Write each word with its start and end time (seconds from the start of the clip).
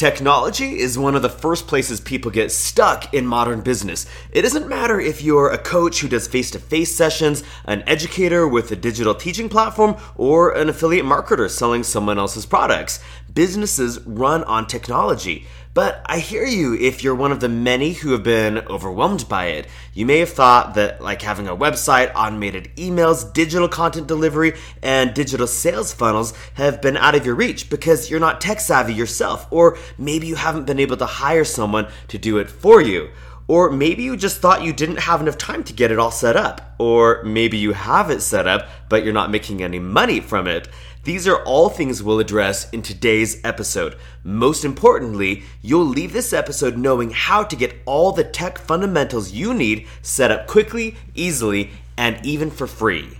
Technology 0.00 0.78
is 0.78 0.98
one 0.98 1.14
of 1.14 1.20
the 1.20 1.28
first 1.28 1.66
places 1.66 2.00
people 2.00 2.30
get 2.30 2.50
stuck 2.50 3.12
in 3.12 3.26
modern 3.26 3.60
business. 3.60 4.06
It 4.32 4.40
doesn't 4.40 4.66
matter 4.66 4.98
if 4.98 5.20
you're 5.20 5.50
a 5.50 5.58
coach 5.58 6.00
who 6.00 6.08
does 6.08 6.26
face 6.26 6.50
to 6.52 6.58
face 6.58 6.96
sessions, 6.96 7.44
an 7.66 7.82
educator 7.86 8.48
with 8.48 8.72
a 8.72 8.76
digital 8.76 9.14
teaching 9.14 9.50
platform, 9.50 9.96
or 10.16 10.52
an 10.52 10.70
affiliate 10.70 11.04
marketer 11.04 11.50
selling 11.50 11.82
someone 11.82 12.18
else's 12.18 12.46
products. 12.46 13.00
Businesses 13.34 14.00
run 14.06 14.42
on 14.44 14.66
technology. 14.66 15.46
But 15.72 16.02
I 16.06 16.18
hear 16.18 16.44
you 16.44 16.74
if 16.74 17.04
you're 17.04 17.14
one 17.14 17.30
of 17.30 17.38
the 17.38 17.48
many 17.48 17.92
who 17.92 18.10
have 18.10 18.24
been 18.24 18.58
overwhelmed 18.58 19.28
by 19.28 19.46
it. 19.46 19.68
You 19.94 20.04
may 20.04 20.18
have 20.18 20.30
thought 20.30 20.74
that, 20.74 21.00
like 21.00 21.22
having 21.22 21.46
a 21.46 21.54
website, 21.54 22.10
automated 22.16 22.74
emails, 22.74 23.32
digital 23.32 23.68
content 23.68 24.08
delivery, 24.08 24.54
and 24.82 25.14
digital 25.14 25.46
sales 25.46 25.92
funnels 25.92 26.34
have 26.54 26.82
been 26.82 26.96
out 26.96 27.14
of 27.14 27.24
your 27.24 27.36
reach 27.36 27.70
because 27.70 28.10
you're 28.10 28.18
not 28.18 28.40
tech 28.40 28.58
savvy 28.58 28.94
yourself, 28.94 29.46
or 29.52 29.78
maybe 29.96 30.26
you 30.26 30.34
haven't 30.34 30.66
been 30.66 30.80
able 30.80 30.96
to 30.96 31.06
hire 31.06 31.44
someone 31.44 31.86
to 32.08 32.18
do 32.18 32.38
it 32.38 32.50
for 32.50 32.80
you. 32.80 33.10
Or 33.46 33.70
maybe 33.70 34.04
you 34.04 34.16
just 34.16 34.40
thought 34.40 34.62
you 34.62 34.72
didn't 34.72 35.00
have 35.00 35.20
enough 35.20 35.36
time 35.36 35.64
to 35.64 35.72
get 35.72 35.90
it 35.90 35.98
all 35.98 36.12
set 36.12 36.36
up. 36.36 36.74
Or 36.78 37.20
maybe 37.24 37.58
you 37.58 37.72
have 37.72 38.08
it 38.08 38.22
set 38.22 38.46
up, 38.46 38.68
but 38.88 39.02
you're 39.02 39.12
not 39.12 39.32
making 39.32 39.60
any 39.60 39.80
money 39.80 40.20
from 40.20 40.46
it. 40.46 40.68
These 41.02 41.26
are 41.26 41.42
all 41.44 41.70
things 41.70 42.02
we'll 42.02 42.20
address 42.20 42.68
in 42.70 42.82
today's 42.82 43.42
episode. 43.42 43.96
Most 44.22 44.66
importantly, 44.66 45.44
you'll 45.62 45.86
leave 45.86 46.12
this 46.12 46.34
episode 46.34 46.76
knowing 46.76 47.10
how 47.10 47.42
to 47.42 47.56
get 47.56 47.74
all 47.86 48.12
the 48.12 48.24
tech 48.24 48.58
fundamentals 48.58 49.32
you 49.32 49.54
need 49.54 49.86
set 50.02 50.30
up 50.30 50.46
quickly, 50.46 50.96
easily, 51.14 51.70
and 51.96 52.24
even 52.24 52.50
for 52.50 52.66
free. 52.66 53.16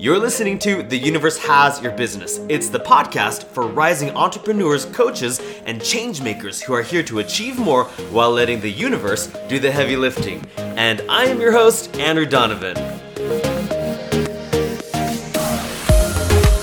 You're 0.00 0.18
listening 0.18 0.58
to 0.60 0.82
The 0.82 0.96
Universe 0.96 1.36
Has 1.38 1.82
Your 1.82 1.92
Business. 1.92 2.40
It's 2.48 2.70
the 2.70 2.80
podcast 2.80 3.44
for 3.48 3.66
rising 3.66 4.10
entrepreneurs, 4.12 4.86
coaches, 4.86 5.40
and 5.66 5.82
change 5.82 6.22
makers 6.22 6.62
who 6.62 6.72
are 6.72 6.82
here 6.82 7.02
to 7.02 7.18
achieve 7.18 7.58
more 7.58 7.84
while 8.12 8.30
letting 8.30 8.60
the 8.60 8.70
universe 8.70 9.26
do 9.48 9.58
the 9.58 9.70
heavy 9.70 9.96
lifting. 9.96 10.42
And 10.56 11.02
I 11.10 11.24
am 11.24 11.38
your 11.40 11.52
host, 11.52 11.94
Andrew 11.98 12.26
Donovan. 12.26 12.97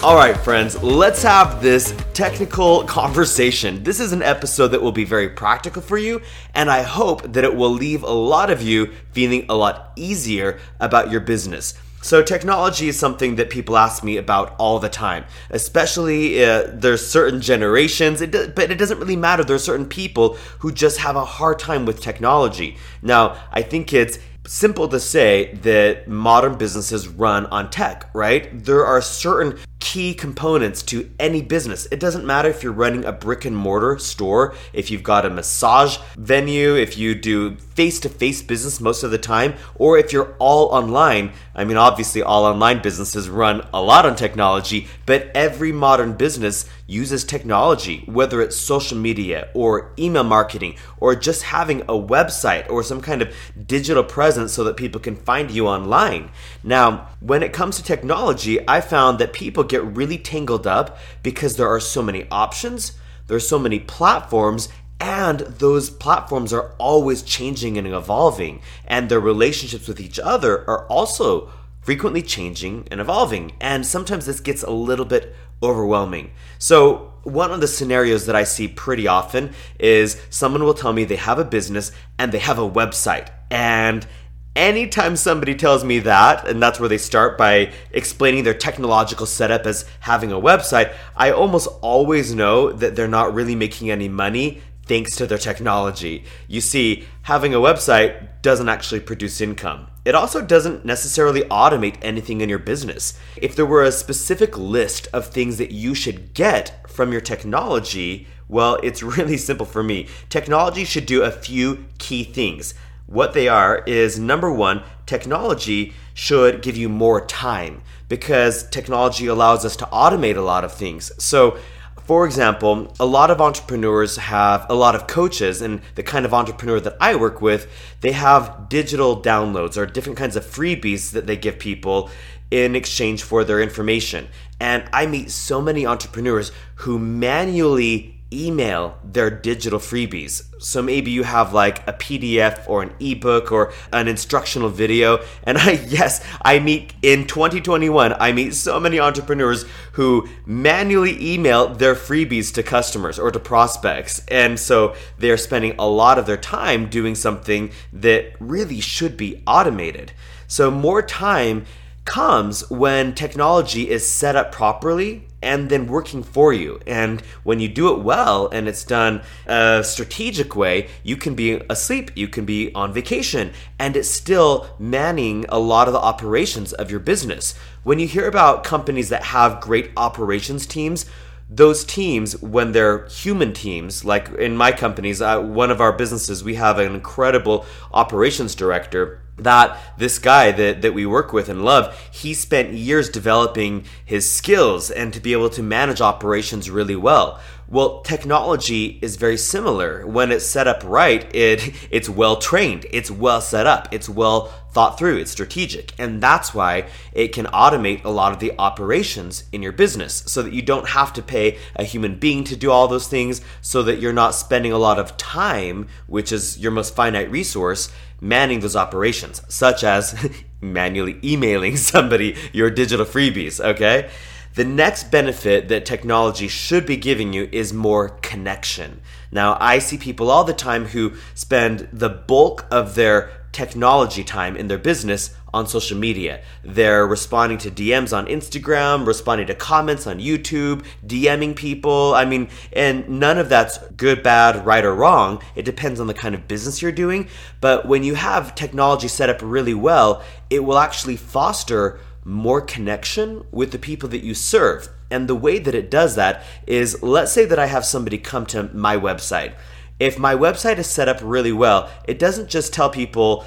All 0.05 0.15
right, 0.15 0.37
friends, 0.37 0.79
let's 0.83 1.23
have 1.23 1.63
this 1.63 1.95
technical 2.13 2.83
conversation. 2.83 3.83
This 3.83 3.99
is 3.99 4.11
an 4.11 4.21
episode 4.21 4.67
that 4.67 4.81
will 4.83 4.91
be 4.91 5.03
very 5.03 5.29
practical 5.29 5.81
for 5.81 5.97
you, 5.97 6.21
and 6.53 6.69
I 6.69 6.83
hope 6.83 7.33
that 7.33 7.43
it 7.43 7.55
will 7.55 7.71
leave 7.71 8.03
a 8.03 8.11
lot 8.11 8.51
of 8.51 8.61
you 8.61 8.93
feeling 9.13 9.47
a 9.49 9.55
lot 9.55 9.93
easier 9.95 10.59
about 10.79 11.09
your 11.09 11.21
business. 11.21 11.73
So, 12.03 12.21
technology 12.21 12.87
is 12.87 12.99
something 12.99 13.37
that 13.37 13.49
people 13.49 13.77
ask 13.77 14.03
me 14.03 14.17
about 14.17 14.53
all 14.59 14.77
the 14.77 14.89
time. 14.89 15.25
Especially, 15.49 16.45
uh, 16.45 16.67
there's 16.71 17.03
certain 17.03 17.41
generations, 17.41 18.21
it 18.21 18.29
do, 18.29 18.47
but 18.55 18.69
it 18.69 18.77
doesn't 18.77 18.99
really 18.99 19.15
matter. 19.15 19.43
There's 19.43 19.63
certain 19.63 19.87
people 19.87 20.37
who 20.59 20.71
just 20.71 20.99
have 20.99 21.15
a 21.15 21.25
hard 21.25 21.57
time 21.57 21.83
with 21.83 21.99
technology. 21.99 22.77
Now, 23.01 23.41
I 23.51 23.63
think 23.63 23.91
it's 23.91 24.19
simple 24.45 24.87
to 24.89 24.99
say 24.99 25.55
that 25.63 26.07
modern 26.07 26.57
businesses 26.57 27.07
run 27.07 27.47
on 27.47 27.69
tech, 27.69 28.09
right? 28.13 28.63
There 28.63 28.85
are 28.85 29.01
certain 29.01 29.57
key 29.85 30.15
components 30.15 30.81
to 30.81 31.07
any 31.19 31.43
business. 31.43 31.85
It 31.91 31.99
doesn't 31.99 32.25
matter 32.25 32.49
if 32.49 32.63
you're 32.63 32.73
running 32.73 33.05
a 33.05 33.11
brick 33.11 33.45
and 33.45 33.55
mortar 33.55 33.99
store, 33.99 34.55
if 34.73 34.89
you've 34.89 35.03
got 35.03 35.27
a 35.27 35.29
massage 35.29 35.99
venue, 36.17 36.73
if 36.73 36.97
you 36.97 37.13
do 37.13 37.55
face 37.75 37.99
to 37.99 38.09
face 38.09 38.41
business 38.41 38.81
most 38.81 39.03
of 39.03 39.11
the 39.11 39.19
time, 39.19 39.53
or 39.75 39.99
if 39.99 40.11
you're 40.11 40.35
all 40.39 40.69
online. 40.69 41.33
I 41.53 41.65
mean, 41.65 41.77
obviously, 41.77 42.23
all 42.23 42.45
online 42.45 42.81
businesses 42.81 43.29
run 43.29 43.67
a 43.71 43.81
lot 43.81 44.07
on 44.07 44.15
technology, 44.15 44.87
but 45.05 45.29
every 45.35 45.71
modern 45.71 46.13
business 46.13 46.65
uses 46.87 47.23
technology, 47.23 48.03
whether 48.05 48.41
it's 48.41 48.55
social 48.55 48.97
media 48.97 49.49
or 49.53 49.91
email 49.97 50.23
marketing 50.23 50.75
or 50.97 51.15
just 51.15 51.43
having 51.43 51.81
a 51.81 51.93
website 51.93 52.69
or 52.69 52.83
some 52.83 53.01
kind 53.01 53.21
of 53.21 53.35
digital 53.65 54.03
presence 54.03 54.53
so 54.53 54.63
that 54.63 54.77
people 54.77 55.01
can 55.01 55.15
find 55.15 55.49
you 55.51 55.67
online. 55.67 56.31
Now, 56.63 57.09
when 57.19 57.43
it 57.43 57.53
comes 57.53 57.77
to 57.77 57.83
technology, 57.83 58.59
I 58.67 58.81
found 58.81 59.19
that 59.19 59.33
people 59.33 59.63
get 59.63 59.74
really 59.83 60.17
tangled 60.17 60.67
up 60.67 60.97
because 61.23 61.55
there 61.55 61.69
are 61.69 61.79
so 61.79 62.01
many 62.01 62.27
options, 62.31 62.93
there 63.27 63.37
are 63.37 63.41
so 63.41 63.59
many 63.59 63.79
platforms, 63.79 64.69
and 64.99 65.41
those 65.41 65.89
platforms 65.89 66.53
are 66.53 66.73
always 66.77 67.21
changing 67.21 67.77
and 67.77 67.87
evolving, 67.87 68.61
and 68.87 69.09
their 69.09 69.19
relationships 69.19 69.87
with 69.87 69.99
each 69.99 70.19
other 70.19 70.67
are 70.69 70.87
also 70.87 71.51
frequently 71.81 72.21
changing 72.21 72.87
and 72.89 72.99
evolving. 72.99 73.53
And 73.61 73.85
sometimes 73.85 74.25
this 74.25 74.39
gets 74.39 74.63
a 74.63 74.71
little 74.71 75.05
bit 75.05 75.35
overwhelming. 75.61 76.31
So, 76.57 77.11
one 77.23 77.51
of 77.51 77.59
the 77.59 77.67
scenarios 77.67 78.27
that 78.27 78.35
I 78.35 78.43
see 78.43 78.67
pretty 78.67 79.07
often 79.07 79.53
is 79.79 80.21
someone 80.29 80.63
will 80.63 80.75
tell 80.75 80.93
me 80.93 81.05
they 81.05 81.15
have 81.15 81.39
a 81.39 81.43
business 81.43 81.91
and 82.19 82.31
they 82.31 82.39
have 82.39 82.59
a 82.59 82.69
website. 82.69 83.29
And 83.49 84.05
anytime 84.55 85.15
somebody 85.15 85.55
tells 85.55 85.83
me 85.83 85.99
that, 85.99 86.47
and 86.47 86.61
that's 86.61 86.79
where 86.79 86.89
they 86.89 86.97
start 86.97 87.37
by 87.37 87.71
explaining 87.91 88.43
their 88.43 88.53
technological 88.53 89.25
setup 89.25 89.65
as 89.65 89.85
having 90.01 90.31
a 90.31 90.39
website, 90.39 90.93
I 91.15 91.31
almost 91.31 91.67
always 91.81 92.33
know 92.33 92.71
that 92.71 92.95
they're 92.95 93.07
not 93.07 93.33
really 93.33 93.55
making 93.55 93.91
any 93.91 94.07
money 94.07 94.61
thanks 94.85 95.15
to 95.15 95.27
their 95.27 95.37
technology. 95.37 96.23
You 96.47 96.61
see, 96.61 97.05
having 97.23 97.53
a 97.53 97.59
website 97.59 98.41
doesn't 98.41 98.69
actually 98.69 99.01
produce 99.01 99.41
income. 99.41 99.87
It 100.05 100.13
also 100.13 100.41
doesn't 100.41 100.85
necessarily 100.85 101.41
automate 101.41 101.97
anything 102.03 102.41
in 102.41 102.49
your 102.49 102.59
business. 102.59 103.19
If 103.37 103.55
there 103.55 103.65
were 103.65 103.83
a 103.83 103.91
specific 103.91 104.55
list 104.55 105.07
of 105.11 105.25
things 105.25 105.57
that 105.57 105.71
you 105.71 105.95
should 105.95 106.35
get 106.35 106.87
from 106.87 107.11
your 107.11 107.21
technology, 107.21 108.27
well, 108.47 108.77
it's 108.83 109.01
really 109.17 109.37
simple 109.37 109.65
for 109.65 109.81
me. 109.81 110.07
Technology 110.29 110.85
should 110.85 111.07
do 111.07 111.23
a 111.23 111.31
few 111.31 111.85
key 111.97 112.23
things. 112.23 112.75
What 113.07 113.33
they 113.33 113.47
are 113.47 113.83
is 113.85 114.17
number 114.17 114.51
one, 114.51 114.83
technology 115.05 115.93
should 116.13 116.61
give 116.61 116.75
you 116.75 116.89
more 116.89 117.25
time 117.25 117.81
because 118.09 118.67
technology 118.69 119.27
allows 119.27 119.63
us 119.63 119.75
to 119.77 119.85
automate 119.85 120.37
a 120.37 120.41
lot 120.41 120.63
of 120.63 120.73
things. 120.73 121.11
So, 121.23 121.57
for 122.05 122.25
example, 122.25 122.93
a 122.99 123.05
lot 123.05 123.31
of 123.31 123.41
entrepreneurs 123.41 124.17
have 124.17 124.65
a 124.69 124.75
lot 124.75 124.93
of 124.93 125.07
coaches, 125.07 125.59
and 125.61 125.81
the 125.95 126.03
kind 126.03 126.23
of 126.23 126.35
entrepreneur 126.35 126.79
that 126.79 126.97
I 127.01 127.15
work 127.15 127.41
with, 127.41 127.67
they 128.01 128.11
have 128.11 128.69
digital 128.69 129.21
downloads 129.21 129.75
or 129.75 129.87
different 129.87 130.17
kinds 130.17 130.35
of 130.35 130.45
freebies 130.45 131.11
that 131.11 131.25
they 131.25 131.35
give 131.35 131.57
people 131.57 132.11
in 132.51 132.75
exchange 132.75 133.23
for 133.23 133.43
their 133.43 133.59
information. 133.59 134.27
And 134.59 134.87
I 134.93 135.07
meet 135.07 135.31
so 135.31 135.61
many 135.61 135.85
entrepreneurs 135.85 136.51
who 136.75 136.99
manually 136.99 138.14
email 138.35 138.97
their 139.03 139.29
digital 139.29 139.79
freebies. 139.79 140.43
So 140.59 140.81
maybe 140.81 141.11
you 141.11 141.23
have 141.23 141.53
like 141.53 141.87
a 141.87 141.93
PDF 141.93 142.67
or 142.67 142.83
an 142.83 142.93
ebook 142.99 143.51
or 143.51 143.73
an 143.93 144.07
instructional 144.07 144.69
video. 144.69 145.23
And 145.43 145.57
I, 145.57 145.71
yes, 145.87 146.25
I 146.41 146.59
meet 146.59 146.93
in 147.01 147.27
2021, 147.27 148.13
I 148.19 148.31
meet 148.31 148.53
so 148.53 148.79
many 148.79 148.99
entrepreneurs 148.99 149.65
who 149.93 150.27
manually 150.45 151.33
email 151.33 151.73
their 151.73 151.95
freebies 151.95 152.53
to 152.55 152.63
customers 152.63 153.17
or 153.17 153.31
to 153.31 153.39
prospects. 153.39 154.23
And 154.27 154.59
so 154.59 154.95
they're 155.17 155.37
spending 155.37 155.75
a 155.79 155.87
lot 155.87 156.17
of 156.17 156.25
their 156.25 156.37
time 156.37 156.89
doing 156.89 157.15
something 157.15 157.71
that 157.93 158.33
really 158.39 158.81
should 158.81 159.17
be 159.17 159.41
automated. 159.47 160.11
So 160.47 160.69
more 160.69 161.01
time 161.01 161.65
comes 162.05 162.69
when 162.69 163.15
technology 163.15 163.89
is 163.89 164.09
set 164.09 164.35
up 164.35 164.51
properly 164.51 165.27
and 165.45 165.69
then 165.69 165.85
working 165.87 166.23
for 166.23 166.51
you. 166.51 166.79
And 166.87 167.21
when 167.43 167.59
you 167.59 167.69
do 167.69 167.93
it 167.93 168.01
well 168.01 168.47
and 168.47 168.67
it's 168.67 168.83
done 168.83 169.21
a 169.45 169.83
strategic 169.85 170.55
way, 170.55 170.89
you 171.03 171.15
can 171.15 171.35
be 171.35 171.61
asleep, 171.69 172.11
you 172.15 172.27
can 172.27 172.45
be 172.45 172.73
on 172.73 172.91
vacation, 172.91 173.53
and 173.79 173.95
it's 173.95 174.09
still 174.09 174.67
manning 174.79 175.45
a 175.49 175.59
lot 175.59 175.87
of 175.87 175.93
the 175.93 175.99
operations 175.99 176.73
of 176.73 176.89
your 176.89 176.99
business. 176.99 177.53
When 177.83 177.99
you 177.99 178.07
hear 178.07 178.27
about 178.27 178.63
companies 178.63 179.09
that 179.09 179.23
have 179.23 179.61
great 179.61 179.91
operations 179.95 180.65
teams, 180.65 181.05
those 181.47 181.85
teams, 181.85 182.41
when 182.41 182.71
they're 182.71 183.05
human 183.05 183.53
teams, 183.53 184.03
like 184.03 184.29
in 184.29 184.57
my 184.57 184.71
companies, 184.71 185.21
uh, 185.21 185.39
one 185.39 185.69
of 185.69 185.79
our 185.79 185.93
businesses, 185.93 186.43
we 186.43 186.55
have 186.55 186.79
an 186.79 186.95
incredible 186.95 187.67
operations 187.93 188.55
director 188.55 189.21
that 189.37 189.77
this 189.97 190.19
guy 190.19 190.51
that, 190.51 190.81
that 190.81 190.93
we 190.93 191.05
work 191.05 191.33
with 191.33 191.49
and 191.49 191.65
love, 191.65 191.97
he 192.11 192.33
spent 192.33 192.73
years 192.73 193.09
developing 193.09 193.85
his 194.05 194.31
skills 194.31 194.89
and 194.89 195.13
to 195.13 195.19
be 195.19 195.33
able 195.33 195.49
to 195.49 195.63
manage 195.63 196.01
operations 196.01 196.69
really 196.69 196.95
well. 196.95 197.39
Well, 197.67 198.01
technology 198.01 198.99
is 199.01 199.15
very 199.15 199.37
similar. 199.37 200.05
When 200.05 200.31
it's 200.31 200.45
set 200.45 200.67
up 200.67 200.83
right, 200.85 201.33
it 201.35 201.73
it's 201.89 202.07
well 202.07 202.37
trained, 202.37 202.85
it's 202.91 203.09
well 203.09 203.41
set 203.41 203.65
up, 203.65 203.87
it's 203.91 204.07
well 204.07 204.53
thought 204.75 204.99
through, 204.99 205.17
it's 205.17 205.31
strategic. 205.31 205.93
And 205.97 206.21
that's 206.21 206.53
why 206.53 206.87
it 207.13 207.29
can 207.29 207.45
automate 207.45 208.03
a 208.03 208.09
lot 208.09 208.33
of 208.33 208.39
the 208.39 208.51
operations 208.59 209.45
in 209.53 209.63
your 209.63 209.71
business 209.71 210.23
so 210.27 210.43
that 210.43 210.51
you 210.51 210.61
don't 210.61 210.89
have 210.89 211.13
to 211.13 211.21
pay 211.21 211.57
a 211.77 211.85
human 211.85 212.19
being 212.19 212.43
to 212.43 212.57
do 212.57 212.69
all 212.69 212.89
those 212.89 213.07
things, 213.07 213.39
so 213.61 213.81
that 213.83 213.99
you're 213.99 214.11
not 214.11 214.35
spending 214.35 214.73
a 214.73 214.77
lot 214.77 214.99
of 214.99 215.15
time, 215.15 215.87
which 216.07 216.33
is 216.33 216.59
your 216.59 216.71
most 216.71 216.93
finite 216.93 217.31
resource, 217.31 217.89
manning 218.19 218.59
those 218.59 218.75
operations, 218.75 219.41
such 219.47 219.81
as 219.85 220.29
manually 220.61 221.19
emailing 221.23 221.77
somebody 221.77 222.35
your 222.51 222.69
digital 222.69 223.05
freebies, 223.05 223.63
okay? 223.63 224.09
The 224.55 224.65
next 224.65 225.09
benefit 225.09 225.69
that 225.69 225.85
technology 225.85 226.49
should 226.49 226.85
be 226.85 226.97
giving 226.97 227.31
you 227.31 227.47
is 227.51 227.71
more 227.71 228.09
connection. 228.21 229.01
Now, 229.35 229.57
I 229.59 229.79
see 229.79 229.97
people 229.97 230.31
all 230.31 230.45
the 230.45 230.53
time 230.53 230.85
who 230.85 231.11
spend 231.33 231.89
the 231.91 232.07
bulk 232.07 232.65
of 232.71 232.95
their 232.95 233.31
technology 233.51 234.23
time 234.23 234.55
in 234.55 234.69
their 234.69 234.77
business 234.77 235.35
on 235.53 235.67
social 235.67 235.97
media. 235.97 236.41
They're 236.63 237.05
responding 237.05 237.57
to 237.59 237.69
DMs 237.69 238.15
on 238.15 238.27
Instagram, 238.27 239.05
responding 239.05 239.47
to 239.47 239.53
comments 239.55 240.07
on 240.07 240.19
YouTube, 240.19 240.85
DMing 241.05 241.53
people. 241.53 242.13
I 242.15 242.23
mean, 242.23 242.47
and 242.71 243.09
none 243.09 243.37
of 243.37 243.49
that's 243.49 243.77
good, 243.97 244.23
bad, 244.23 244.65
right, 244.65 244.85
or 244.85 244.95
wrong. 244.95 245.41
It 245.53 245.65
depends 245.65 245.99
on 245.99 246.07
the 246.07 246.13
kind 246.13 246.33
of 246.33 246.47
business 246.47 246.81
you're 246.81 246.93
doing. 246.93 247.27
But 247.59 247.85
when 247.85 248.05
you 248.05 248.15
have 248.15 248.55
technology 248.55 249.09
set 249.09 249.29
up 249.29 249.39
really 249.41 249.73
well, 249.73 250.23
it 250.49 250.63
will 250.63 250.77
actually 250.77 251.17
foster 251.17 251.99
more 252.23 252.61
connection 252.61 253.43
with 253.51 253.73
the 253.73 253.79
people 253.79 254.07
that 254.09 254.23
you 254.23 254.33
serve. 254.33 254.87
And 255.15 255.29
the 255.29 255.33
way 255.35 255.59
that 255.59 255.73
it 255.73 255.89
does 255.89 256.15
that 256.15 256.43
is 256.67 257.01
let's 257.01 257.31
say 257.31 257.45
that 257.45 257.57
I 257.57 257.67
have 257.67 257.85
somebody 257.85 258.17
come 258.17 258.45
to 258.47 258.63
my 258.73 258.97
website. 258.97 259.53
If 259.97 260.19
my 260.19 260.35
website 260.35 260.77
is 260.77 260.87
set 260.87 261.07
up 261.07 261.19
really 261.23 261.53
well, 261.53 261.89
it 262.05 262.19
doesn't 262.19 262.49
just 262.49 262.73
tell 262.73 262.89
people, 262.89 263.45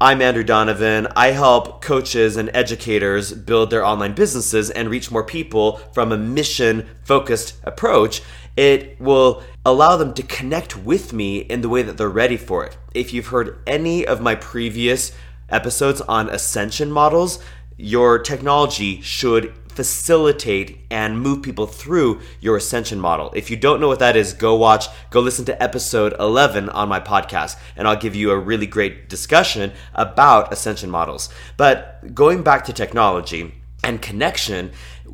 I'm 0.00 0.22
Andrew 0.22 0.42
Donovan. 0.42 1.08
I 1.14 1.32
help 1.32 1.82
coaches 1.82 2.38
and 2.38 2.50
educators 2.54 3.34
build 3.34 3.68
their 3.68 3.84
online 3.84 4.14
businesses 4.14 4.70
and 4.70 4.88
reach 4.88 5.10
more 5.10 5.22
people 5.22 5.76
from 5.92 6.10
a 6.10 6.16
mission 6.16 6.88
focused 7.04 7.60
approach. 7.64 8.22
It 8.56 8.98
will 8.98 9.42
allow 9.66 9.98
them 9.98 10.14
to 10.14 10.22
connect 10.22 10.74
with 10.74 11.12
me 11.12 11.40
in 11.40 11.60
the 11.60 11.68
way 11.68 11.82
that 11.82 11.98
they're 11.98 12.08
ready 12.08 12.38
for 12.38 12.64
it. 12.64 12.78
If 12.94 13.12
you've 13.12 13.26
heard 13.26 13.58
any 13.66 14.06
of 14.06 14.22
my 14.22 14.36
previous 14.36 15.12
episodes 15.50 16.00
on 16.00 16.30
ascension 16.30 16.90
models, 16.90 17.44
your 17.76 18.18
technology 18.18 19.02
should 19.02 19.52
facilitate 19.80 20.78
and 20.90 21.18
move 21.18 21.40
people 21.40 21.66
through 21.66 22.20
your 22.38 22.54
ascension 22.54 23.00
model. 23.00 23.32
If 23.34 23.50
you 23.50 23.56
don't 23.56 23.80
know 23.80 23.88
what 23.88 24.00
that 24.00 24.14
is, 24.14 24.34
go 24.34 24.54
watch, 24.54 24.88
go 25.08 25.20
listen 25.20 25.46
to 25.46 25.62
episode 25.62 26.14
11 26.20 26.68
on 26.68 26.90
my 26.90 27.00
podcast, 27.00 27.56
and 27.76 27.88
I'll 27.88 27.96
give 27.96 28.14
you 28.14 28.30
a 28.30 28.38
really 28.38 28.66
great 28.66 29.08
discussion 29.08 29.72
about 29.94 30.52
ascension 30.52 30.90
models. 30.90 31.30
But 31.56 32.14
going 32.14 32.42
back 32.42 32.66
to 32.66 32.74
technology 32.74 33.54
and 33.82 34.02
connection, 34.02 34.72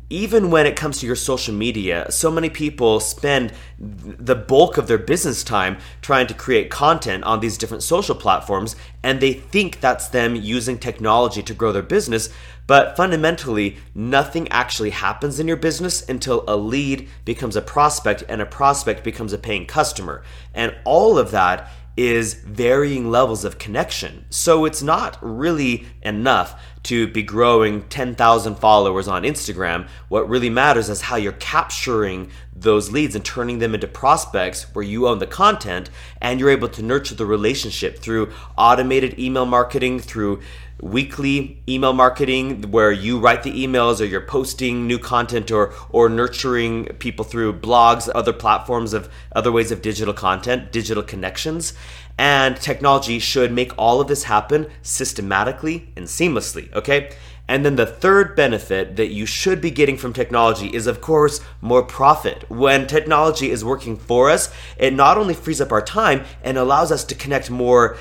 even 0.09 0.51
when 0.51 0.65
it 0.65 0.75
comes 0.75 0.99
to 0.99 1.05
your 1.05 1.15
social 1.15 1.53
media, 1.53 2.11
so 2.11 2.29
many 2.29 2.49
people 2.49 2.99
spend 2.99 3.53
the 3.79 4.35
bulk 4.35 4.77
of 4.77 4.87
their 4.87 4.97
business 4.97 5.45
time 5.45 5.77
trying 6.01 6.27
to 6.27 6.33
create 6.33 6.69
content 6.69 7.23
on 7.23 7.39
these 7.39 7.57
different 7.57 7.83
social 7.83 8.15
platforms, 8.15 8.75
and 9.01 9.21
they 9.21 9.31
think 9.31 9.79
that's 9.79 10.09
them 10.09 10.35
using 10.35 10.77
technology 10.77 11.41
to 11.41 11.53
grow 11.53 11.71
their 11.71 11.81
business. 11.81 12.29
But 12.67 12.97
fundamentally, 12.97 13.77
nothing 13.95 14.47
actually 14.49 14.89
happens 14.91 15.39
in 15.39 15.47
your 15.47 15.57
business 15.57 16.07
until 16.07 16.43
a 16.47 16.57
lead 16.57 17.07
becomes 17.23 17.55
a 17.55 17.61
prospect 17.61 18.23
and 18.27 18.41
a 18.41 18.45
prospect 18.45 19.03
becomes 19.03 19.33
a 19.33 19.37
paying 19.37 19.65
customer. 19.65 20.21
And 20.53 20.75
all 20.83 21.17
of 21.17 21.31
that 21.31 21.71
is 21.97 22.35
varying 22.35 23.09
levels 23.09 23.43
of 23.43 23.57
connection. 23.57 24.23
So 24.29 24.65
it's 24.65 24.83
not 24.83 25.17
really 25.19 25.87
enough 26.03 26.61
to 26.83 27.07
be 27.07 27.23
growing 27.23 27.81
10,000 27.89 28.55
followers 28.55 29.07
on 29.07 29.23
Instagram. 29.23 29.89
What 30.07 30.29
really 30.29 30.51
matters 30.51 30.89
is 30.89 31.01
how 31.01 31.15
you're 31.15 31.31
capturing 31.33 32.29
those 32.55 32.91
leads 32.91 33.15
and 33.15 33.25
turning 33.25 33.57
them 33.57 33.73
into 33.73 33.87
prospects 33.87 34.73
where 34.75 34.85
you 34.85 35.07
own 35.07 35.17
the 35.17 35.27
content 35.27 35.89
and 36.21 36.39
you're 36.39 36.51
able 36.51 36.69
to 36.69 36.83
nurture 36.83 37.15
the 37.15 37.25
relationship 37.25 37.97
through 37.97 38.31
automated 38.57 39.17
email 39.19 39.47
marketing, 39.47 39.99
through 39.99 40.39
weekly 40.81 41.61
email 41.67 41.93
marketing 41.93 42.61
where 42.71 42.91
you 42.91 43.19
write 43.19 43.43
the 43.43 43.65
emails 43.65 43.99
or 43.99 44.05
you're 44.05 44.21
posting 44.21 44.85
new 44.85 44.99
content 44.99 45.49
or 45.49 45.73
or 45.89 46.07
nurturing 46.07 46.85
people 46.99 47.25
through 47.25 47.51
blogs 47.51 48.09
other 48.13 48.33
platforms 48.33 48.93
of 48.93 49.09
other 49.35 49.51
ways 49.51 49.71
of 49.71 49.81
digital 49.81 50.13
content 50.13 50.71
digital 50.71 51.01
connections 51.01 51.73
and 52.19 52.57
technology 52.57 53.17
should 53.17 53.51
make 53.51 53.71
all 53.77 53.99
of 53.99 54.07
this 54.07 54.25
happen 54.25 54.67
systematically 54.83 55.91
and 55.95 56.05
seamlessly 56.05 56.71
okay 56.73 57.09
and 57.47 57.65
then 57.65 57.77
the 57.77 57.85
third 57.85 58.35
benefit 58.35 58.97
that 58.97 59.07
you 59.07 59.25
should 59.25 59.61
be 59.61 59.71
getting 59.71 59.95
from 59.95 60.11
technology 60.11 60.67
is, 60.67 60.85
of 60.85 60.99
course, 60.99 61.39
more 61.61 61.81
profit. 61.81 62.43
When 62.49 62.87
technology 62.87 63.49
is 63.51 63.63
working 63.63 63.95
for 63.95 64.29
us, 64.29 64.51
it 64.77 64.93
not 64.93 65.17
only 65.17 65.33
frees 65.33 65.61
up 65.61 65.71
our 65.71 65.81
time 65.81 66.25
and 66.43 66.57
allows 66.57 66.91
us 66.91 67.05
to 67.05 67.15
connect 67.15 67.49
more 67.49 67.97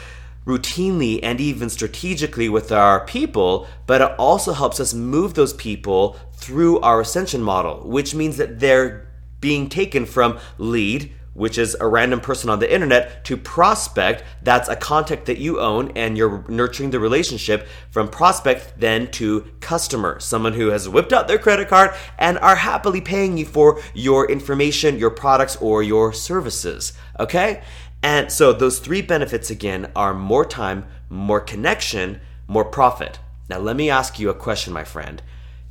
routinely 0.47 1.19
and 1.23 1.41
even 1.41 1.69
strategically 1.69 2.49
with 2.49 2.71
our 2.71 3.05
people, 3.05 3.67
but 3.87 4.01
it 4.01 4.13
also 4.19 4.53
helps 4.53 4.79
us 4.79 4.95
move 4.95 5.35
those 5.35 5.53
people 5.53 6.17
through 6.35 6.79
our 6.81 7.01
ascension 7.01 7.43
model, 7.43 7.87
which 7.89 8.15
means 8.15 8.37
that 8.37 8.61
they're 8.61 9.09
being 9.41 9.69
taken 9.69 10.07
from 10.07 10.39
lead, 10.57 11.13
which 11.35 11.59
is 11.59 11.77
a 11.81 11.87
random 11.87 12.19
person 12.21 12.49
on 12.49 12.61
the 12.61 12.73
internet, 12.73 13.23
to 13.25 13.37
prospect, 13.37 14.25
that's 14.43 14.71
a 14.71 14.77
contact 14.77 15.27
that 15.27 15.37
you 15.37 15.61
own 15.61 15.93
and 15.95 16.17
you're 16.17 16.43
nurturing 16.49 16.91
the 16.91 16.99
relationship 16.99 17.67
from 17.91 18.09
prospect 18.09 18.73
then 18.79 19.11
to 19.11 19.47
customer, 19.61 20.19
someone 20.19 20.55
who 20.55 20.69
has 20.69 20.89
whipped 20.89 21.13
out 21.13 21.29
their 21.29 21.39
credit 21.39 21.69
card 21.69 21.91
and 22.19 22.39
are 22.39 22.57
happily 22.57 23.03
paying 23.03 23.37
you 23.37 23.45
for 23.45 23.79
your 23.93 24.31
information, 24.31 24.99
your 24.99 25.11
products, 25.11 25.57
or 25.57 25.83
your 25.83 26.11
services. 26.13 26.95
Okay? 27.21 27.63
And 28.07 28.31
so 28.31 28.53
those 28.53 28.79
three 28.79 29.03
benefits 29.03 29.51
again 29.51 29.91
are 29.97 30.15
more 30.15 30.45
time, 30.45 30.87
more 31.11 31.41
connection, 31.41 32.21
more 32.47 32.65
profit. 32.65 33.19
Now, 33.51 33.59
let 33.59 33.75
me 33.75 33.91
ask 33.91 34.21
you 34.21 34.31
a 34.31 34.35
question, 34.35 34.73
my 34.73 34.85
friend. 34.85 35.21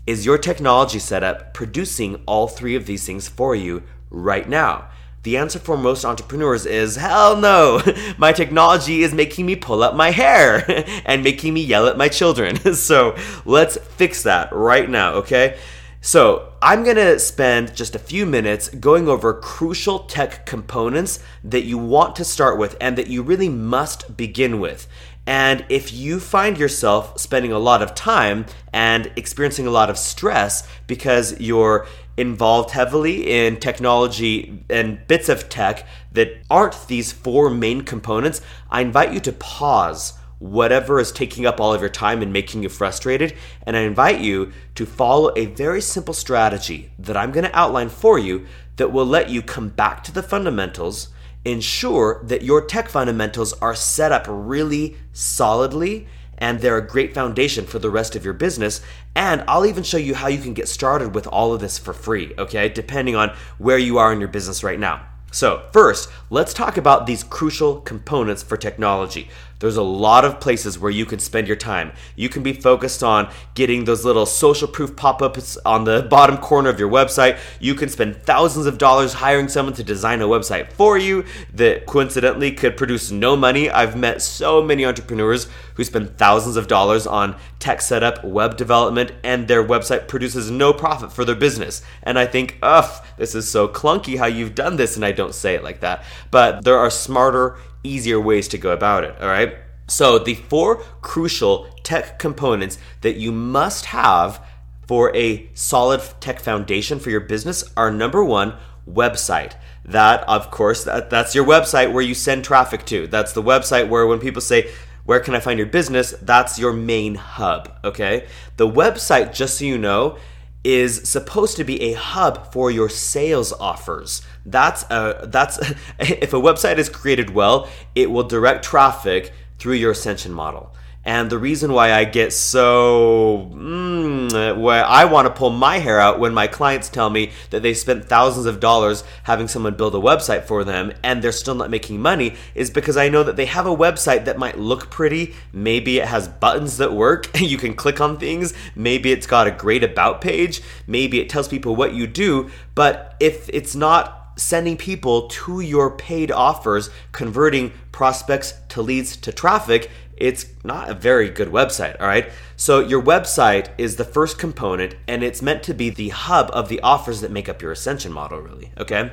Is 0.05 0.25
your 0.25 0.37
technology 0.37 0.99
setup 0.99 1.53
producing 1.53 2.21
all 2.25 2.49
three 2.49 2.75
of 2.75 2.87
these 2.87 3.05
things 3.05 3.29
for 3.29 3.55
you 3.55 3.83
right 4.09 4.49
now? 4.49 4.89
The 5.23 5.37
answer 5.37 5.59
for 5.59 5.77
most 5.77 6.03
entrepreneurs 6.03 6.65
is 6.65 6.97
hell 6.97 7.37
no. 7.37 7.81
My 8.17 8.33
technology 8.33 9.01
is 9.01 9.13
making 9.13 9.45
me 9.45 9.55
pull 9.55 9.81
up 9.81 9.95
my 9.95 10.11
hair 10.11 10.65
and 11.05 11.23
making 11.23 11.53
me 11.53 11.63
yell 11.63 11.87
at 11.87 11.97
my 11.97 12.09
children. 12.09 12.73
so 12.75 13.15
let's 13.45 13.77
fix 13.77 14.23
that 14.23 14.51
right 14.51 14.89
now, 14.89 15.13
okay? 15.13 15.57
So, 16.05 16.53
I'm 16.61 16.83
going 16.83 16.97
to 16.97 17.17
spend 17.17 17.75
just 17.75 17.95
a 17.95 17.99
few 17.99 18.27
minutes 18.27 18.69
going 18.69 19.07
over 19.07 19.33
crucial 19.33 19.97
tech 19.97 20.45
components 20.45 21.17
that 21.43 21.63
you 21.63 21.79
want 21.79 22.15
to 22.17 22.23
start 22.23 22.59
with 22.59 22.77
and 22.79 22.95
that 22.99 23.07
you 23.07 23.23
really 23.23 23.49
must 23.49 24.15
begin 24.15 24.59
with. 24.59 24.87
And 25.25 25.65
if 25.67 25.91
you 25.91 26.19
find 26.19 26.59
yourself 26.59 27.19
spending 27.19 27.51
a 27.51 27.57
lot 27.57 27.81
of 27.81 27.95
time 27.95 28.45
and 28.71 29.11
experiencing 29.15 29.65
a 29.65 29.71
lot 29.71 29.89
of 29.89 29.97
stress 29.97 30.67
because 30.85 31.39
you're 31.39 31.87
involved 32.17 32.69
heavily 32.69 33.27
in 33.27 33.57
technology 33.57 34.63
and 34.69 35.07
bits 35.07 35.27
of 35.27 35.49
tech 35.49 35.87
that 36.11 36.37
aren't 36.51 36.87
these 36.87 37.11
four 37.11 37.49
main 37.49 37.81
components, 37.81 38.41
I 38.69 38.81
invite 38.81 39.11
you 39.11 39.19
to 39.21 39.33
pause 39.33 40.13
whatever 40.51 40.99
is 40.99 41.11
taking 41.11 41.45
up 41.45 41.59
all 41.59 41.73
of 41.73 41.81
your 41.81 41.89
time 41.89 42.21
and 42.21 42.31
making 42.31 42.63
you 42.63 42.69
frustrated. 42.69 43.33
And 43.63 43.75
I 43.75 43.81
invite 43.81 44.19
you 44.19 44.51
to 44.75 44.85
follow 44.85 45.31
a 45.35 45.47
very 45.47 45.81
simple 45.81 46.13
strategy 46.13 46.91
that 46.99 47.17
I'm 47.17 47.31
going 47.31 47.45
to 47.45 47.57
outline 47.57 47.89
for 47.89 48.19
you 48.19 48.45
that 48.77 48.91
will 48.91 49.05
let 49.05 49.29
you 49.29 49.41
come 49.41 49.69
back 49.69 50.03
to 50.03 50.11
the 50.11 50.23
fundamentals, 50.23 51.09
ensure 51.43 52.21
that 52.23 52.43
your 52.43 52.61
tech 52.61 52.89
fundamentals 52.89 53.53
are 53.53 53.75
set 53.75 54.11
up 54.11 54.25
really 54.27 54.97
solidly 55.13 56.07
and 56.37 56.59
they're 56.59 56.77
a 56.77 56.85
great 56.85 57.13
foundation 57.13 57.65
for 57.65 57.79
the 57.79 57.89
rest 57.89 58.15
of 58.15 58.25
your 58.25 58.33
business. 58.33 58.81
And 59.15 59.43
I'll 59.47 59.65
even 59.65 59.83
show 59.83 59.97
you 59.97 60.15
how 60.15 60.27
you 60.27 60.41
can 60.41 60.53
get 60.53 60.67
started 60.67 61.15
with 61.15 61.27
all 61.27 61.53
of 61.53 61.61
this 61.61 61.79
for 61.79 61.93
free, 61.93 62.33
okay? 62.37 62.67
Depending 62.67 63.15
on 63.15 63.33
where 63.57 63.77
you 63.77 63.97
are 63.97 64.11
in 64.11 64.19
your 64.19 64.27
business 64.27 64.63
right 64.63 64.79
now. 64.79 65.05
So, 65.31 65.67
first, 65.73 66.09
let's 66.29 66.53
talk 66.53 66.77
about 66.77 67.07
these 67.07 67.21
crucial 67.21 67.81
components 67.81 68.41
for 68.41 68.55
technology. 68.55 69.27
There's 69.59 69.77
a 69.77 69.83
lot 69.83 70.25
of 70.25 70.39
places 70.39 70.77
where 70.77 70.91
you 70.91 71.05
can 71.05 71.19
spend 71.19 71.47
your 71.47 71.55
time. 71.55 71.91
You 72.15 72.29
can 72.29 72.43
be 72.43 72.53
focused 72.53 73.03
on 73.03 73.31
getting 73.53 73.85
those 73.85 74.03
little 74.03 74.25
social 74.25 74.67
proof 74.67 74.95
pop 74.95 75.21
ups 75.21 75.57
on 75.65 75.85
the 75.85 76.01
bottom 76.09 76.37
corner 76.37 76.69
of 76.69 76.79
your 76.79 76.89
website. 76.89 77.37
You 77.59 77.73
can 77.73 77.89
spend 77.89 78.17
thousands 78.23 78.65
of 78.65 78.77
dollars 78.77 79.13
hiring 79.13 79.47
someone 79.47 79.75
to 79.75 79.83
design 79.83 80.21
a 80.21 80.27
website 80.27 80.71
for 80.73 80.97
you 80.97 81.25
that 81.53 81.85
coincidentally 81.85 82.51
could 82.51 82.75
produce 82.75 83.11
no 83.11 83.35
money. 83.35 83.69
I've 83.69 83.95
met 83.95 84.21
so 84.21 84.61
many 84.61 84.85
entrepreneurs 84.85 85.47
who 85.75 85.83
spend 85.83 86.17
thousands 86.17 86.57
of 86.57 86.67
dollars 86.67 87.05
on 87.05 87.35
tech 87.59 87.81
setup, 87.81 88.23
web 88.23 88.57
development, 88.57 89.11
and 89.23 89.47
their 89.47 89.63
website 89.63 90.07
produces 90.07 90.51
no 90.51 90.73
profit 90.73 91.11
for 91.11 91.25
their 91.25 91.35
business. 91.35 91.81
And 92.03 92.17
I 92.17 92.25
think, 92.25 92.57
ugh, 92.61 93.05
this 93.17 93.35
is 93.35 93.49
so 93.49 93.67
clunky 93.67 94.17
how 94.17 94.25
you've 94.25 94.55
done 94.55 94.75
this. 94.77 94.95
And 94.95 95.05
I 95.05 95.11
don't 95.11 95.35
say 95.35 95.55
it 95.55 95.63
like 95.63 95.81
that. 95.81 96.03
But 96.31 96.63
there 96.63 96.77
are 96.77 96.89
smarter, 96.89 97.57
easier 97.85 98.19
ways 98.19 98.47
to 98.49 98.57
go 98.57 98.71
about 98.71 99.03
it, 99.03 99.15
all 99.21 99.27
right? 99.27 99.55
So, 99.87 100.17
the 100.17 100.33
four 100.33 100.77
crucial 101.01 101.67
tech 101.83 102.17
components 102.17 102.79
that 103.01 103.17
you 103.17 103.31
must 103.31 103.85
have 103.85 104.43
for 104.87 105.15
a 105.15 105.49
solid 105.53 106.01
tech 106.19 106.39
foundation 106.39 106.99
for 106.99 107.09
your 107.09 107.19
business 107.19 107.63
are 107.77 107.91
number 107.91 108.23
one, 108.23 108.55
website. 108.89 109.53
That, 109.83 110.27
of 110.27 110.49
course, 110.51 110.83
that, 110.83 111.09
that's 111.09 111.35
your 111.35 111.45
website 111.45 111.93
where 111.93 112.03
you 112.03 112.15
send 112.15 112.43
traffic 112.43 112.85
to. 112.87 113.07
That's 113.07 113.33
the 113.33 113.43
website 113.43 113.89
where 113.89 114.07
when 114.07 114.19
people 114.19 114.41
say, 114.41 114.71
where 115.05 115.19
can 115.19 115.35
I 115.35 115.39
find 115.39 115.59
your 115.59 115.67
business? 115.67 116.15
That's 116.21 116.57
your 116.57 116.73
main 116.73 117.15
hub, 117.15 117.71
okay? 117.83 118.27
The 118.57 118.67
website, 118.67 119.33
just 119.33 119.59
so 119.59 119.65
you 119.65 119.77
know, 119.77 120.17
is 120.65 121.07
supposed 121.07 121.55
to 121.57 121.63
be 121.63 121.79
a 121.79 121.93
hub 121.93 122.51
for 122.51 122.71
your 122.71 122.89
sales 122.89 123.53
offers. 123.53 124.23
That's 124.45 124.83
a, 124.89 125.27
that's 125.27 125.59
if 125.99 126.33
a 126.33 126.37
website 126.37 126.79
is 126.79 126.89
created 126.89 127.29
well, 127.29 127.69
it 127.93 128.09
will 128.09 128.23
direct 128.23 128.65
traffic 128.65 129.31
through 129.59 129.75
your 129.75 129.91
ascension 129.91 130.33
model. 130.33 130.75
And 131.05 131.29
the 131.29 131.37
reason 131.37 131.71
why 131.71 131.93
I 131.93 132.03
get 132.03 132.33
so, 132.33 133.51
mm, 133.53 134.33
I 134.33 135.05
want 135.05 135.27
to 135.27 135.33
pull 135.33 135.51
my 135.51 135.77
hair 135.77 135.99
out 135.99 136.19
when 136.19 136.33
my 136.33 136.47
clients 136.47 136.89
tell 136.89 137.11
me 137.11 137.31
that 137.51 137.61
they 137.61 137.75
spent 137.75 138.05
thousands 138.05 138.47
of 138.47 138.59
dollars 138.59 139.03
having 139.23 139.47
someone 139.47 139.75
build 139.75 139.93
a 139.93 139.99
website 139.99 140.45
for 140.45 140.63
them 140.63 140.91
and 141.03 141.21
they're 141.21 141.31
still 141.31 141.53
not 141.53 141.69
making 141.69 142.01
money 142.01 142.35
is 142.55 142.71
because 142.71 142.97
I 142.97 143.09
know 143.09 143.21
that 143.21 143.35
they 143.35 143.45
have 143.45 143.67
a 143.67 143.75
website 143.75 144.25
that 144.25 144.39
might 144.39 144.57
look 144.57 144.89
pretty. 144.89 145.35
Maybe 145.53 145.99
it 145.99 146.07
has 146.07 146.27
buttons 146.27 146.77
that 146.77 146.91
work. 146.91 147.29
you 147.39 147.59
can 147.59 147.75
click 147.75 148.01
on 148.01 148.17
things. 148.17 148.55
Maybe 148.75 149.11
it's 149.11 149.27
got 149.27 149.45
a 149.45 149.51
great 149.51 149.83
about 149.83 150.21
page. 150.21 150.61
Maybe 150.87 151.19
it 151.19 151.29
tells 151.29 151.47
people 151.47 151.75
what 151.75 151.93
you 151.93 152.07
do. 152.07 152.49
But 152.73 153.15
if 153.19 153.47
it's 153.49 153.75
not 153.75 154.25
sending 154.37 154.75
people 154.77 155.27
to 155.27 155.61
your 155.61 155.91
paid 155.91 156.31
offers, 156.31 156.89
converting 157.11 157.71
prospects 157.91 158.53
to 158.69 158.81
leads 158.81 159.15
to 159.17 159.31
traffic, 159.31 159.89
it's 160.17 160.45
not 160.63 160.89
a 160.89 160.93
very 160.93 161.29
good 161.29 161.49
website, 161.49 161.99
all 161.99 162.07
right? 162.07 162.29
So, 162.55 162.79
your 162.79 163.01
website 163.01 163.69
is 163.77 163.95
the 163.95 164.05
first 164.05 164.37
component 164.37 164.95
and 165.07 165.23
it's 165.23 165.41
meant 165.41 165.63
to 165.63 165.73
be 165.73 165.89
the 165.89 166.09
hub 166.09 166.49
of 166.53 166.69
the 166.69 166.79
offers 166.81 167.21
that 167.21 167.31
make 167.31 167.49
up 167.49 167.61
your 167.61 167.71
ascension 167.71 168.13
model, 168.13 168.39
really, 168.39 168.71
okay? 168.77 169.11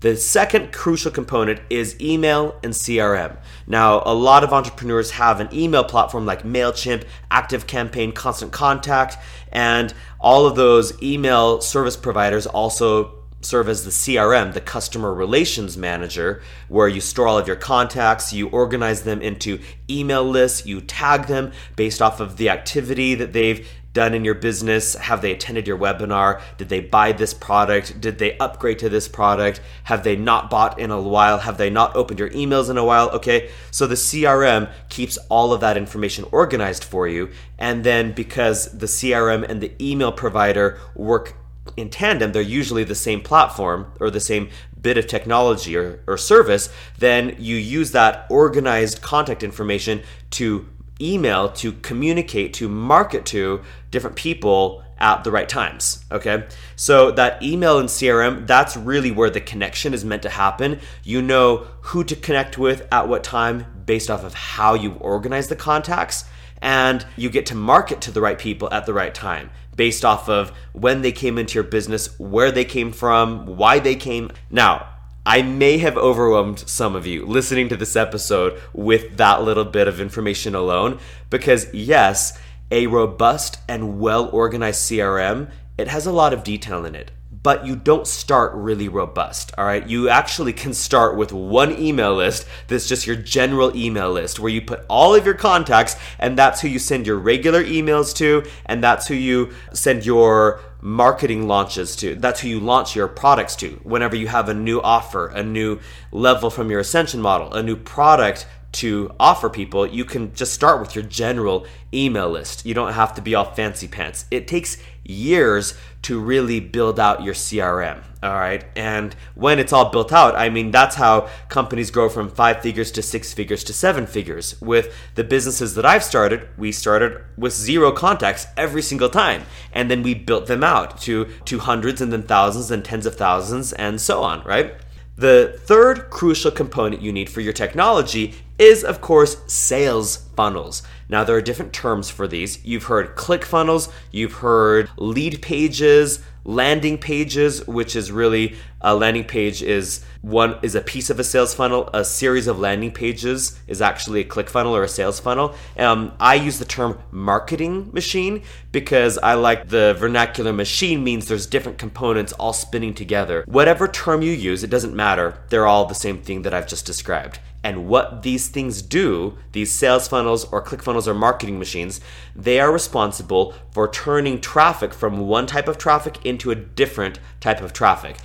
The 0.00 0.16
second 0.16 0.72
crucial 0.72 1.10
component 1.10 1.60
is 1.70 1.98
email 2.00 2.60
and 2.62 2.74
CRM. 2.74 3.38
Now, 3.66 4.02
a 4.04 4.12
lot 4.12 4.44
of 4.44 4.52
entrepreneurs 4.52 5.12
have 5.12 5.40
an 5.40 5.48
email 5.54 5.84
platform 5.84 6.26
like 6.26 6.42
MailChimp, 6.42 7.04
ActiveCampaign, 7.30 8.14
Constant 8.14 8.52
Contact, 8.52 9.16
and 9.50 9.94
all 10.20 10.46
of 10.46 10.54
those 10.54 11.02
email 11.02 11.62
service 11.62 11.96
providers 11.96 12.46
also 12.46 13.15
serve 13.46 13.68
as 13.68 13.84
the 13.84 13.90
CRM, 13.90 14.52
the 14.52 14.60
customer 14.60 15.14
relations 15.14 15.76
manager, 15.76 16.42
where 16.68 16.88
you 16.88 17.00
store 17.00 17.28
all 17.28 17.38
of 17.38 17.46
your 17.46 17.56
contacts, 17.56 18.32
you 18.32 18.48
organize 18.48 19.02
them 19.02 19.22
into 19.22 19.60
email 19.88 20.24
lists, 20.24 20.66
you 20.66 20.80
tag 20.80 21.26
them 21.26 21.52
based 21.76 22.02
off 22.02 22.20
of 22.20 22.36
the 22.36 22.50
activity 22.50 23.14
that 23.14 23.32
they've 23.32 23.68
done 23.96 24.12
in 24.12 24.26
your 24.26 24.34
business. 24.34 24.94
Have 24.94 25.22
they 25.22 25.32
attended 25.32 25.66
your 25.66 25.78
webinar? 25.78 26.42
Did 26.58 26.68
they 26.68 26.80
buy 26.80 27.12
this 27.12 27.32
product? 27.32 27.98
Did 27.98 28.18
they 28.18 28.36
upgrade 28.36 28.78
to 28.80 28.90
this 28.90 29.08
product? 29.08 29.62
Have 29.84 30.04
they 30.04 30.16
not 30.16 30.50
bought 30.50 30.78
in 30.78 30.90
a 30.90 31.00
while? 31.00 31.38
Have 31.38 31.56
they 31.56 31.70
not 31.70 31.96
opened 31.96 32.20
your 32.20 32.28
emails 32.28 32.68
in 32.68 32.76
a 32.76 32.84
while? 32.84 33.08
Okay, 33.12 33.48
so 33.70 33.86
the 33.86 33.94
CRM 33.94 34.70
keeps 34.90 35.16
all 35.30 35.54
of 35.54 35.62
that 35.62 35.78
information 35.78 36.26
organized 36.30 36.84
for 36.84 37.08
you. 37.08 37.30
And 37.58 37.84
then 37.84 38.12
because 38.12 38.70
the 38.70 38.84
CRM 38.86 39.48
and 39.48 39.62
the 39.62 39.72
email 39.80 40.12
provider 40.12 40.78
work 40.94 41.34
in 41.76 41.90
tandem, 41.90 42.32
they're 42.32 42.42
usually 42.42 42.84
the 42.84 42.94
same 42.94 43.20
platform 43.20 43.92
or 44.00 44.10
the 44.10 44.20
same 44.20 44.48
bit 44.80 44.96
of 44.96 45.06
technology 45.06 45.76
or, 45.76 46.00
or 46.06 46.16
service, 46.16 46.68
then 46.98 47.34
you 47.38 47.56
use 47.56 47.92
that 47.92 48.26
organized 48.30 49.02
contact 49.02 49.42
information 49.42 50.02
to 50.30 50.66
email, 51.00 51.48
to 51.50 51.72
communicate, 51.72 52.54
to 52.54 52.68
market 52.68 53.26
to 53.26 53.62
different 53.90 54.16
people 54.16 54.82
at 54.98 55.24
the 55.24 55.30
right 55.30 55.48
times. 55.48 56.04
Okay. 56.10 56.46
So 56.74 57.10
that 57.10 57.42
email 57.42 57.78
and 57.78 57.88
CRM, 57.88 58.46
that's 58.46 58.76
really 58.76 59.10
where 59.10 59.30
the 59.30 59.40
connection 59.40 59.92
is 59.92 60.04
meant 60.04 60.22
to 60.22 60.30
happen. 60.30 60.80
You 61.02 61.20
know 61.20 61.66
who 61.82 62.04
to 62.04 62.16
connect 62.16 62.56
with 62.56 62.86
at 62.90 63.08
what 63.08 63.22
time 63.22 63.75
based 63.86 64.10
off 64.10 64.24
of 64.24 64.34
how 64.34 64.74
you 64.74 64.92
organize 64.94 65.48
the 65.48 65.56
contacts, 65.56 66.24
and 66.60 67.06
you 67.16 67.30
get 67.30 67.46
to 67.46 67.54
market 67.54 68.00
to 68.02 68.10
the 68.10 68.20
right 68.20 68.38
people 68.38 68.68
at 68.72 68.86
the 68.86 68.94
right 68.94 69.14
time 69.14 69.50
based 69.76 70.04
off 70.04 70.28
of 70.28 70.50
when 70.72 71.02
they 71.02 71.12
came 71.12 71.38
into 71.38 71.54
your 71.54 71.64
business, 71.64 72.18
where 72.18 72.50
they 72.50 72.64
came 72.64 72.90
from, 72.90 73.46
why 73.46 73.78
they 73.78 73.94
came. 73.94 74.30
Now, 74.50 74.88
I 75.24 75.42
may 75.42 75.78
have 75.78 75.96
overwhelmed 75.96 76.60
some 76.60 76.96
of 76.96 77.06
you 77.06 77.26
listening 77.26 77.68
to 77.68 77.76
this 77.76 77.96
episode 77.96 78.60
with 78.72 79.16
that 79.18 79.42
little 79.42 79.64
bit 79.64 79.88
of 79.88 80.00
information 80.00 80.54
alone 80.54 80.98
because 81.30 81.72
yes, 81.74 82.38
a 82.70 82.86
robust 82.86 83.58
and 83.68 84.00
well 84.00 84.28
organized 84.30 84.88
CRM, 84.90 85.50
it 85.76 85.88
has 85.88 86.06
a 86.06 86.12
lot 86.12 86.32
of 86.32 86.44
detail 86.44 86.84
in 86.84 86.94
it 86.94 87.10
but 87.46 87.64
you 87.64 87.76
don't 87.76 88.08
start 88.08 88.52
really 88.56 88.88
robust. 88.88 89.52
All 89.56 89.64
right. 89.64 89.88
You 89.88 90.08
actually 90.08 90.52
can 90.52 90.74
start 90.74 91.16
with 91.16 91.32
one 91.32 91.78
email 91.78 92.12
list 92.12 92.44
that's 92.66 92.88
just 92.88 93.06
your 93.06 93.14
general 93.14 93.76
email 93.76 94.10
list 94.10 94.40
where 94.40 94.50
you 94.50 94.60
put 94.60 94.84
all 94.88 95.14
of 95.14 95.24
your 95.24 95.36
contacts 95.36 95.94
and 96.18 96.36
that's 96.36 96.60
who 96.60 96.66
you 96.66 96.80
send 96.80 97.06
your 97.06 97.18
regular 97.18 97.62
emails 97.62 98.12
to 98.16 98.42
and 98.64 98.82
that's 98.82 99.06
who 99.06 99.14
you 99.14 99.52
send 99.72 100.04
your 100.04 100.58
marketing 100.80 101.46
launches 101.46 101.94
to. 101.94 102.16
That's 102.16 102.40
who 102.40 102.48
you 102.48 102.58
launch 102.58 102.96
your 102.96 103.06
products 103.06 103.54
to. 103.56 103.78
Whenever 103.84 104.16
you 104.16 104.26
have 104.26 104.48
a 104.48 104.54
new 104.54 104.80
offer, 104.80 105.28
a 105.28 105.44
new 105.44 105.78
level 106.10 106.50
from 106.50 106.68
your 106.68 106.80
ascension 106.80 107.20
model, 107.20 107.54
a 107.54 107.62
new 107.62 107.76
product 107.76 108.48
to 108.72 109.14
offer 109.20 109.48
people, 109.48 109.86
you 109.86 110.04
can 110.04 110.34
just 110.34 110.52
start 110.52 110.80
with 110.80 110.96
your 110.96 111.04
general 111.04 111.64
email 111.94 112.28
list. 112.28 112.66
You 112.66 112.74
don't 112.74 112.92
have 112.92 113.14
to 113.14 113.22
be 113.22 113.36
all 113.36 113.52
fancy 113.54 113.86
pants. 113.86 114.26
It 114.32 114.48
takes 114.48 114.78
years 115.10 115.74
to 116.02 116.20
really 116.20 116.60
build 116.60 117.00
out 117.00 117.22
your 117.22 117.34
CRM. 117.34 118.02
All 118.22 118.34
right. 118.34 118.64
And 118.74 119.14
when 119.34 119.58
it's 119.58 119.72
all 119.72 119.90
built 119.90 120.12
out, 120.12 120.34
I 120.36 120.48
mean, 120.48 120.70
that's 120.70 120.96
how 120.96 121.28
companies 121.48 121.90
grow 121.90 122.08
from 122.08 122.28
five 122.28 122.62
figures 122.62 122.90
to 122.92 123.02
six 123.02 123.32
figures 123.32 123.62
to 123.64 123.72
seven 123.72 124.06
figures. 124.06 124.60
With 124.60 124.94
the 125.14 125.24
businesses 125.24 125.74
that 125.74 125.86
I've 125.86 126.04
started, 126.04 126.48
we 126.56 126.72
started 126.72 127.22
with 127.36 127.52
zero 127.52 127.92
contacts 127.92 128.46
every 128.56 128.82
single 128.82 129.08
time. 129.08 129.42
And 129.72 129.90
then 129.90 130.02
we 130.02 130.14
built 130.14 130.46
them 130.46 130.64
out 130.64 131.00
to, 131.02 131.26
to 131.44 131.58
hundreds 131.58 132.00
and 132.00 132.12
then 132.12 132.22
thousands 132.22 132.70
and 132.70 132.84
tens 132.84 133.06
of 133.06 133.16
thousands 133.16 133.72
and 133.72 134.00
so 134.00 134.22
on, 134.22 134.42
right? 134.44 134.74
The 135.16 135.58
third 135.64 136.10
crucial 136.10 136.50
component 136.50 137.00
you 137.00 137.10
need 137.10 137.30
for 137.30 137.40
your 137.40 137.54
technology 137.54 138.34
is, 138.58 138.84
of 138.84 139.00
course, 139.00 139.36
sales 139.46 140.28
funnels. 140.36 140.82
Now, 141.08 141.24
there 141.24 141.36
are 141.36 141.42
different 141.42 141.72
terms 141.72 142.10
for 142.10 142.26
these. 142.26 142.64
You've 142.64 142.84
heard 142.84 143.16
click 143.16 143.44
funnels, 143.44 143.88
you've 144.10 144.34
heard 144.34 144.90
lead 144.96 145.42
pages, 145.42 146.20
landing 146.44 146.98
pages, 146.98 147.66
which 147.66 147.96
is 147.96 148.10
really 148.12 148.56
a 148.80 148.94
landing 148.94 149.24
page 149.24 149.62
is 149.62 150.04
one 150.26 150.58
is 150.60 150.74
a 150.74 150.80
piece 150.80 151.08
of 151.08 151.20
a 151.20 151.24
sales 151.24 151.54
funnel. 151.54 151.88
A 151.94 152.04
series 152.04 152.48
of 152.48 152.58
landing 152.58 152.90
pages 152.90 153.56
is 153.68 153.80
actually 153.80 154.22
a 154.22 154.24
click 154.24 154.50
funnel 154.50 154.74
or 154.74 154.82
a 154.82 154.88
sales 154.88 155.20
funnel. 155.20 155.54
Um, 155.78 156.14
I 156.18 156.34
use 156.34 156.58
the 156.58 156.64
term 156.64 156.98
marketing 157.12 157.90
machine 157.92 158.42
because 158.72 159.18
I 159.18 159.34
like 159.34 159.68
the 159.68 159.94
vernacular 159.96 160.52
machine 160.52 161.04
means 161.04 161.28
there's 161.28 161.46
different 161.46 161.78
components 161.78 162.32
all 162.32 162.52
spinning 162.52 162.92
together. 162.92 163.44
Whatever 163.46 163.86
term 163.86 164.20
you 164.20 164.32
use, 164.32 164.64
it 164.64 164.70
doesn't 164.70 164.96
matter. 164.96 165.38
They're 165.48 165.68
all 165.68 165.86
the 165.86 165.94
same 165.94 166.20
thing 166.20 166.42
that 166.42 166.52
I've 166.52 166.66
just 166.66 166.86
described 166.86 167.38
and 167.66 167.88
what 167.88 168.22
these 168.22 168.46
things 168.46 168.80
do, 168.80 169.36
these 169.50 169.72
sales 169.72 170.06
funnels 170.06 170.44
or 170.52 170.62
click 170.62 170.84
funnels 170.84 171.08
or 171.08 171.14
marketing 171.14 171.58
machines, 171.58 172.00
they 172.36 172.60
are 172.60 172.70
responsible 172.70 173.54
for 173.72 173.88
turning 173.88 174.40
traffic 174.40 174.94
from 174.94 175.26
one 175.26 175.48
type 175.48 175.66
of 175.66 175.76
traffic 175.76 176.24
into 176.24 176.52
a 176.52 176.54
different 176.54 177.18
type 177.40 177.60
of 177.60 177.72
traffic. 177.72 178.18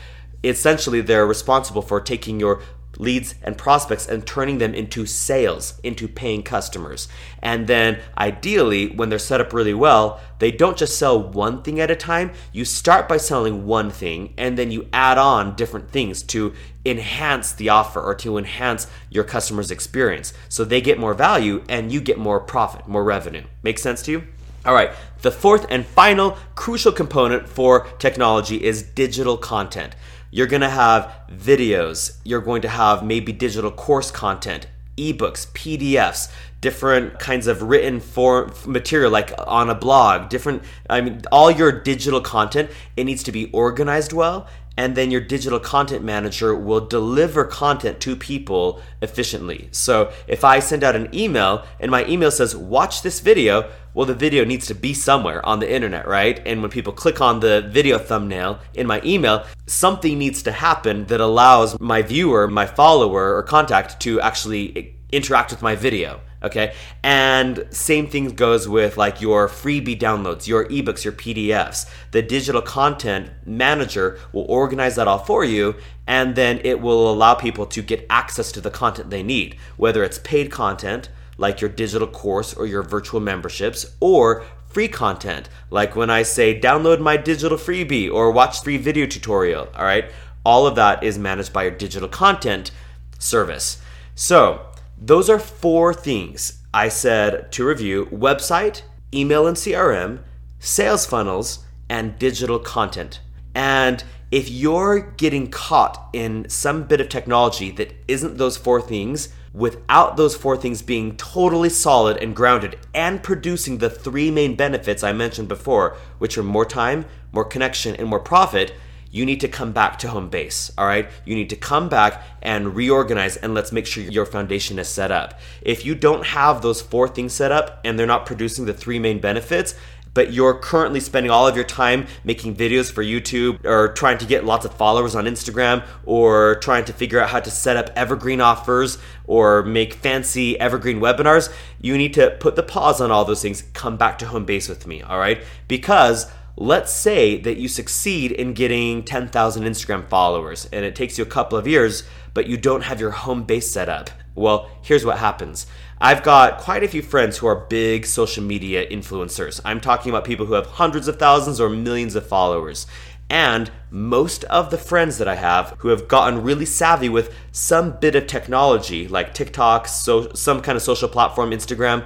Essentially, 0.43 1.01
they're 1.01 1.25
responsible 1.25 1.81
for 1.81 2.01
taking 2.01 2.39
your 2.39 2.62
leads 2.98 3.36
and 3.41 3.57
prospects 3.57 4.07
and 4.07 4.25
turning 4.25 4.57
them 4.60 4.74
into 4.74 5.05
sales, 5.05 5.79
into 5.83 6.07
paying 6.07 6.43
customers. 6.43 7.07
And 7.41 7.67
then 7.67 8.00
ideally, 8.17 8.88
when 8.89 9.10
they're 9.10 9.19
set 9.19 9.41
up 9.41 9.53
really 9.53 9.74
well, 9.74 10.19
they 10.39 10.51
don't 10.51 10.77
just 10.77 10.98
sell 10.98 11.21
one 11.21 11.63
thing 11.63 11.79
at 11.79 11.91
a 11.91 11.95
time. 11.95 12.31
You 12.51 12.65
start 12.65 13.07
by 13.07 13.17
selling 13.17 13.65
one 13.65 13.89
thing 13.89 14.33
and 14.38 14.57
then 14.57 14.71
you 14.71 14.88
add 14.93 15.17
on 15.17 15.55
different 15.55 15.89
things 15.89 16.21
to 16.24 16.53
enhance 16.86 17.53
the 17.53 17.69
offer 17.69 18.01
or 18.01 18.15
to 18.15 18.38
enhance 18.38 18.88
your 19.10 19.24
customer's 19.24 19.71
experience. 19.71 20.33
So 20.50 20.63
they 20.63 20.81
get 20.81 21.00
more 21.00 21.13
value 21.13 21.63
and 21.69 21.91
you 21.91 22.01
get 22.01 22.17
more 22.17 22.39
profit, 22.39 22.88
more 22.88 23.03
revenue. 23.03 23.43
Make 23.63 23.79
sense 23.79 24.01
to 24.03 24.12
you? 24.12 24.27
All 24.63 24.75
right, 24.75 24.91
the 25.24 25.32
fourth 25.32 25.65
and 25.72 25.84
final 25.84 26.38
crucial 26.53 26.91
component 26.91 27.50
for 27.50 27.88
technology 27.98 28.63
is 28.63 28.84
digital 28.84 29.36
content. 29.36 29.96
You're 30.30 30.46
going 30.46 30.62
to 30.62 30.70
have 30.70 31.12
videos, 31.32 32.20
you're 32.24 32.41
going 32.41 32.62
to 32.62 32.68
have 32.68 33.03
maybe 33.03 33.34
digital 33.34 33.72
course 33.72 34.12
content, 34.12 34.68
ebooks, 34.98 35.48
PDFs, 35.48 36.32
different 36.62 37.18
kinds 37.18 37.48
of 37.48 37.63
written 37.63 38.00
form 38.00 38.53
material 38.68 39.10
like 39.10 39.34
on 39.48 39.72
a 39.72 39.75
blog, 39.75 40.30
different 40.30 40.62
I 40.88 41.01
mean 41.01 41.24
all 41.32 41.50
your 41.50 41.72
digital 41.72 42.22
content, 42.22 42.70
it 42.96 43.06
needs 43.06 43.24
to 43.24 43.32
be 43.32 43.50
organized 43.51 44.13
well 44.13 44.48
and 44.78 44.96
then 44.96 45.12
your 45.12 45.22
digital 45.22 45.60
content 45.60 46.04
manager 46.04 46.56
will 46.56 46.80
deliver 46.86 47.44
content 47.46 48.00
to 48.01 48.16
people 48.16 48.82
efficiently. 49.01 49.68
So 49.72 50.12
if 50.28 50.44
I 50.44 50.60
send 50.60 50.84
out 50.84 50.96
an 50.96 51.13
email 51.13 51.66
and 51.80 51.92
my 51.92 52.06
email 52.06 52.32
says, 52.32 52.56
watch 52.56 53.01
this 53.01 53.20
video, 53.20 53.70
well, 53.94 54.06
the 54.06 54.16
video 54.16 54.46
needs 54.46 54.68
to 54.68 54.75
be 54.75 54.94
somewhere 54.94 55.46
on 55.46 55.60
the 55.60 55.72
internet, 55.72 56.08
right? 56.08 56.42
And 56.46 56.62
when 56.62 56.72
people 56.72 56.94
click 56.94 57.20
on 57.20 57.42
the 57.42 57.68
video 57.70 57.98
thumbnail 57.98 58.60
in 58.74 58.88
my 58.88 59.01
email, 59.04 59.46
something 59.68 60.18
needs 60.18 60.42
to 60.44 60.51
happen 60.51 61.06
that 61.08 61.20
allows 61.20 61.80
my 61.80 62.01
viewer, 62.01 62.48
my 62.48 62.66
follower, 62.66 63.36
or 63.36 63.44
contact 63.44 64.00
to 64.01 64.22
actually 64.22 64.96
interact 65.12 65.51
with 65.51 65.62
my 65.62 65.75
video 65.75 66.22
Okay. 66.43 66.74
And 67.03 67.67
same 67.69 68.07
thing 68.07 68.29
goes 68.29 68.67
with 68.67 68.98
like 68.98 69.21
your 69.21 69.48
freebie 69.48 70.00
downloads, 70.00 70.48
your 70.48 70.65
ebooks, 70.65 71.03
your 71.03 71.13
PDFs. 71.13 71.88
The 72.12 72.21
digital 72.21 72.62
content 72.62 73.29
manager 73.45 74.19
will 74.33 74.45
organize 74.45 74.95
that 74.95 75.07
all 75.07 75.19
for 75.19 75.45
you 75.45 75.75
and 76.07 76.36
then 76.36 76.60
it 76.63 76.81
will 76.81 77.12
allow 77.12 77.36
people 77.36 77.65
to 77.67 77.81
get 77.81 78.05
access 78.10 78.51
to 78.53 78.62
the 78.62 78.71
content 78.71 79.12
they 79.12 79.24
need, 79.24 79.55
whether 79.77 80.03
it's 80.03 80.19
paid 80.19 80.51
content 80.51 81.10
like 81.38 81.62
your 81.62 81.69
digital 81.69 82.07
course 82.07 82.53
or 82.53 82.65
your 82.65 82.83
virtual 82.83 83.19
memberships 83.19 83.86
or 84.00 84.43
free 84.67 84.88
content 84.88 85.50
like 85.69 85.95
when 85.95 86.10
I 86.10 86.24
say 86.24 86.60
download 86.60 87.00
my 87.00 87.17
digital 87.17 87.57
freebie 87.57 88.12
or 88.12 88.31
watch 88.31 88.63
free 88.63 88.77
video 88.77 89.05
tutorial, 89.05 89.67
all 89.75 89.86
right? 89.86 90.12
All 90.43 90.65
of 90.65 90.75
that 90.75 91.03
is 91.03 91.19
managed 91.19 91.53
by 91.53 91.63
your 91.63 91.71
digital 91.71 92.10
content 92.10 92.71
service. 93.19 93.79
So, 94.15 94.71
those 95.03 95.31
are 95.31 95.39
four 95.39 95.96
things 95.96 96.62
I 96.72 96.88
said 96.88 97.51
to 97.53 97.65
review 97.65 98.05
website, 98.12 98.84
email 99.12 99.48
and 99.48 99.58
CRM, 99.58 100.20
sales 100.60 101.08
funnels, 101.08 101.65
and 101.89 102.20
digital 102.20 102.60
content. 102.60 103.20
And 103.55 104.03
if 104.29 104.48
you're 104.48 105.00
getting 105.00 105.50
caught 105.50 106.08
in 106.13 106.48
some 106.50 106.84
bit 106.84 107.01
of 107.01 107.10
technology 107.10 107.72
that 107.72 107.96
isn't 108.08 108.38
those 108.38 108.58
four 108.58 108.79
things, 108.79 109.29
without 109.53 110.17
those 110.17 110.36
four 110.36 110.55
things 110.55 110.84
being 110.84 111.17
totally 111.17 111.67
solid 111.67 112.17
and 112.17 112.36
grounded 112.36 112.77
and 112.93 113.24
producing 113.24 113.79
the 113.79 113.89
three 113.89 114.29
main 114.29 114.55
benefits 114.55 115.03
I 115.03 115.13
mentioned 115.13 115.48
before, 115.48 115.98
which 116.20 116.38
are 116.38 116.43
more 116.43 116.65
time, 116.65 117.05
more 117.31 117.43
connection, 117.43 117.96
and 117.96 118.08
more 118.08 118.20
profit, 118.20 118.72
you 119.12 119.25
need 119.25 119.41
to 119.41 119.48
come 119.48 119.74
back 119.74 120.00
to 120.00 120.08
home 120.08 120.30
base, 120.30 120.72
all 120.77 120.88
right? 120.88 121.10
You 121.25 121.36
need 121.36 121.50
to 121.50 121.56
come 121.56 121.89
back 121.89 122.24
and 122.41 122.75
reorganize 122.75 123.38
and 123.38 123.53
let's 123.53 123.72
make 123.72 123.86
sure 123.86 124.03
your 124.03 124.25
foundation 124.25 124.80
is 124.80 124.88
set 124.88 125.12
up. 125.12 125.39
If 125.62 125.86
you 125.86 125.94
don't 125.96 126.25
have 126.27 126.62
those 126.62 126.82
four 126.82 127.08
things 127.08 127.34
set 127.34 127.51
up 127.51 127.82
and 127.84 128.00
they're 128.00 128.08
not 128.08 128.25
producing 128.25 128.65
the 128.65 128.74
three 128.74 129.00
main 129.00 129.20
benefits, 129.20 129.75
but 130.13 130.34
you're 130.34 130.53
currently 130.53 131.00
spending 131.00 131.32
all 131.32 131.48
of 131.48 131.56
your 131.56 131.65
time 131.65 132.06
making 132.24 132.56
videos 132.56 132.91
for 132.91 133.03
YouTube 133.03 133.63
or 133.65 133.94
trying 133.94 134.18
to 134.18 134.25
get 134.25 134.44
lots 134.44 134.65
of 134.65 134.74
followers 134.74 135.15
on 135.15 135.25
Instagram 135.25 135.86
or 136.06 136.56
trying 136.56 136.86
to 136.86 136.94
figure 136.94 137.20
out 137.20 137.30
how 137.30 137.39
to 137.39 137.50
set 137.50 137.77
up 137.77 137.89
evergreen 137.96 138.41
offers 138.41 138.98
or 139.25 139.63
make 139.63 139.94
fancy 139.94 140.60
evergreen 140.60 141.00
webinars, 141.00 141.53
you 141.80 141.98
need 141.98 142.13
to 142.13 142.32
put 142.39 142.56
the 142.56 142.63
pause 142.63 143.00
on 143.00 143.12
all 143.12 143.24
those 143.24 143.41
things, 143.41 143.63
come 143.74 143.96
back 143.96 144.18
to 144.18 144.25
home 144.25 144.46
base 144.46 144.68
with 144.68 144.86
me, 144.86 145.01
all 145.01 145.18
right? 145.18 145.41
Because 145.68 146.30
let's 146.58 146.91
say 146.93 147.39
that 147.39 147.58
you 147.58 147.67
succeed 147.67 148.31
in 148.31 148.53
getting 148.53 149.03
10,000 149.03 149.63
Instagram 149.63 150.08
followers 150.08 150.67
and 150.72 150.86
it 150.86 150.96
takes 150.96 151.17
you 151.17 151.24
a 151.24 151.27
couple 151.27 151.58
of 151.58 151.67
years, 151.67 152.03
but 152.34 152.48
you 152.48 152.58
don't 152.58 152.84
have 152.84 153.00
your 153.00 153.12
home 153.12 153.43
base 153.43 153.72
set 153.72 153.89
up. 153.89 154.10
Well, 154.36 154.70
here's 154.81 155.05
what 155.05 155.17
happens. 155.17 155.67
I've 156.00 156.24
got 156.24 156.58
quite 156.58 156.84
a 156.84 156.88
few 156.88 157.01
friends 157.01 157.38
who 157.38 157.48
are 157.48 157.67
big 157.67 158.05
social 158.05 158.43
media 158.43 158.88
influencers. 158.89 159.62
I'm 159.63 159.79
talking 159.79 160.10
about 160.10 160.25
people 160.25 160.46
who 160.46 160.53
have 160.53 160.65
hundreds 160.65 161.08
of 161.08 161.20
thousands 161.20 161.60
or 161.60 161.70
millions 161.70 162.15
of 162.15 162.25
followers. 162.25 162.88
And 163.29 163.72
most 163.89 164.43
of 164.46 164.72
the 164.72 164.77
friends 164.77 165.17
that 165.17 165.27
I 165.27 165.36
have 165.36 165.75
who 165.77 165.88
have 165.88 166.08
gotten 166.08 166.43
really 166.43 166.65
savvy 166.65 167.08
with 167.08 167.34
some 167.51 167.98
bit 168.00 168.15
of 168.15 168.27
technology, 168.27 169.08
like 169.08 169.34
TikTok, 169.34 169.88
so 169.88 170.34
some 170.34 170.62
kind 170.62 170.75
of 170.75 170.81
social 170.81 171.08
platform, 171.08 171.51
Instagram, 171.51 172.05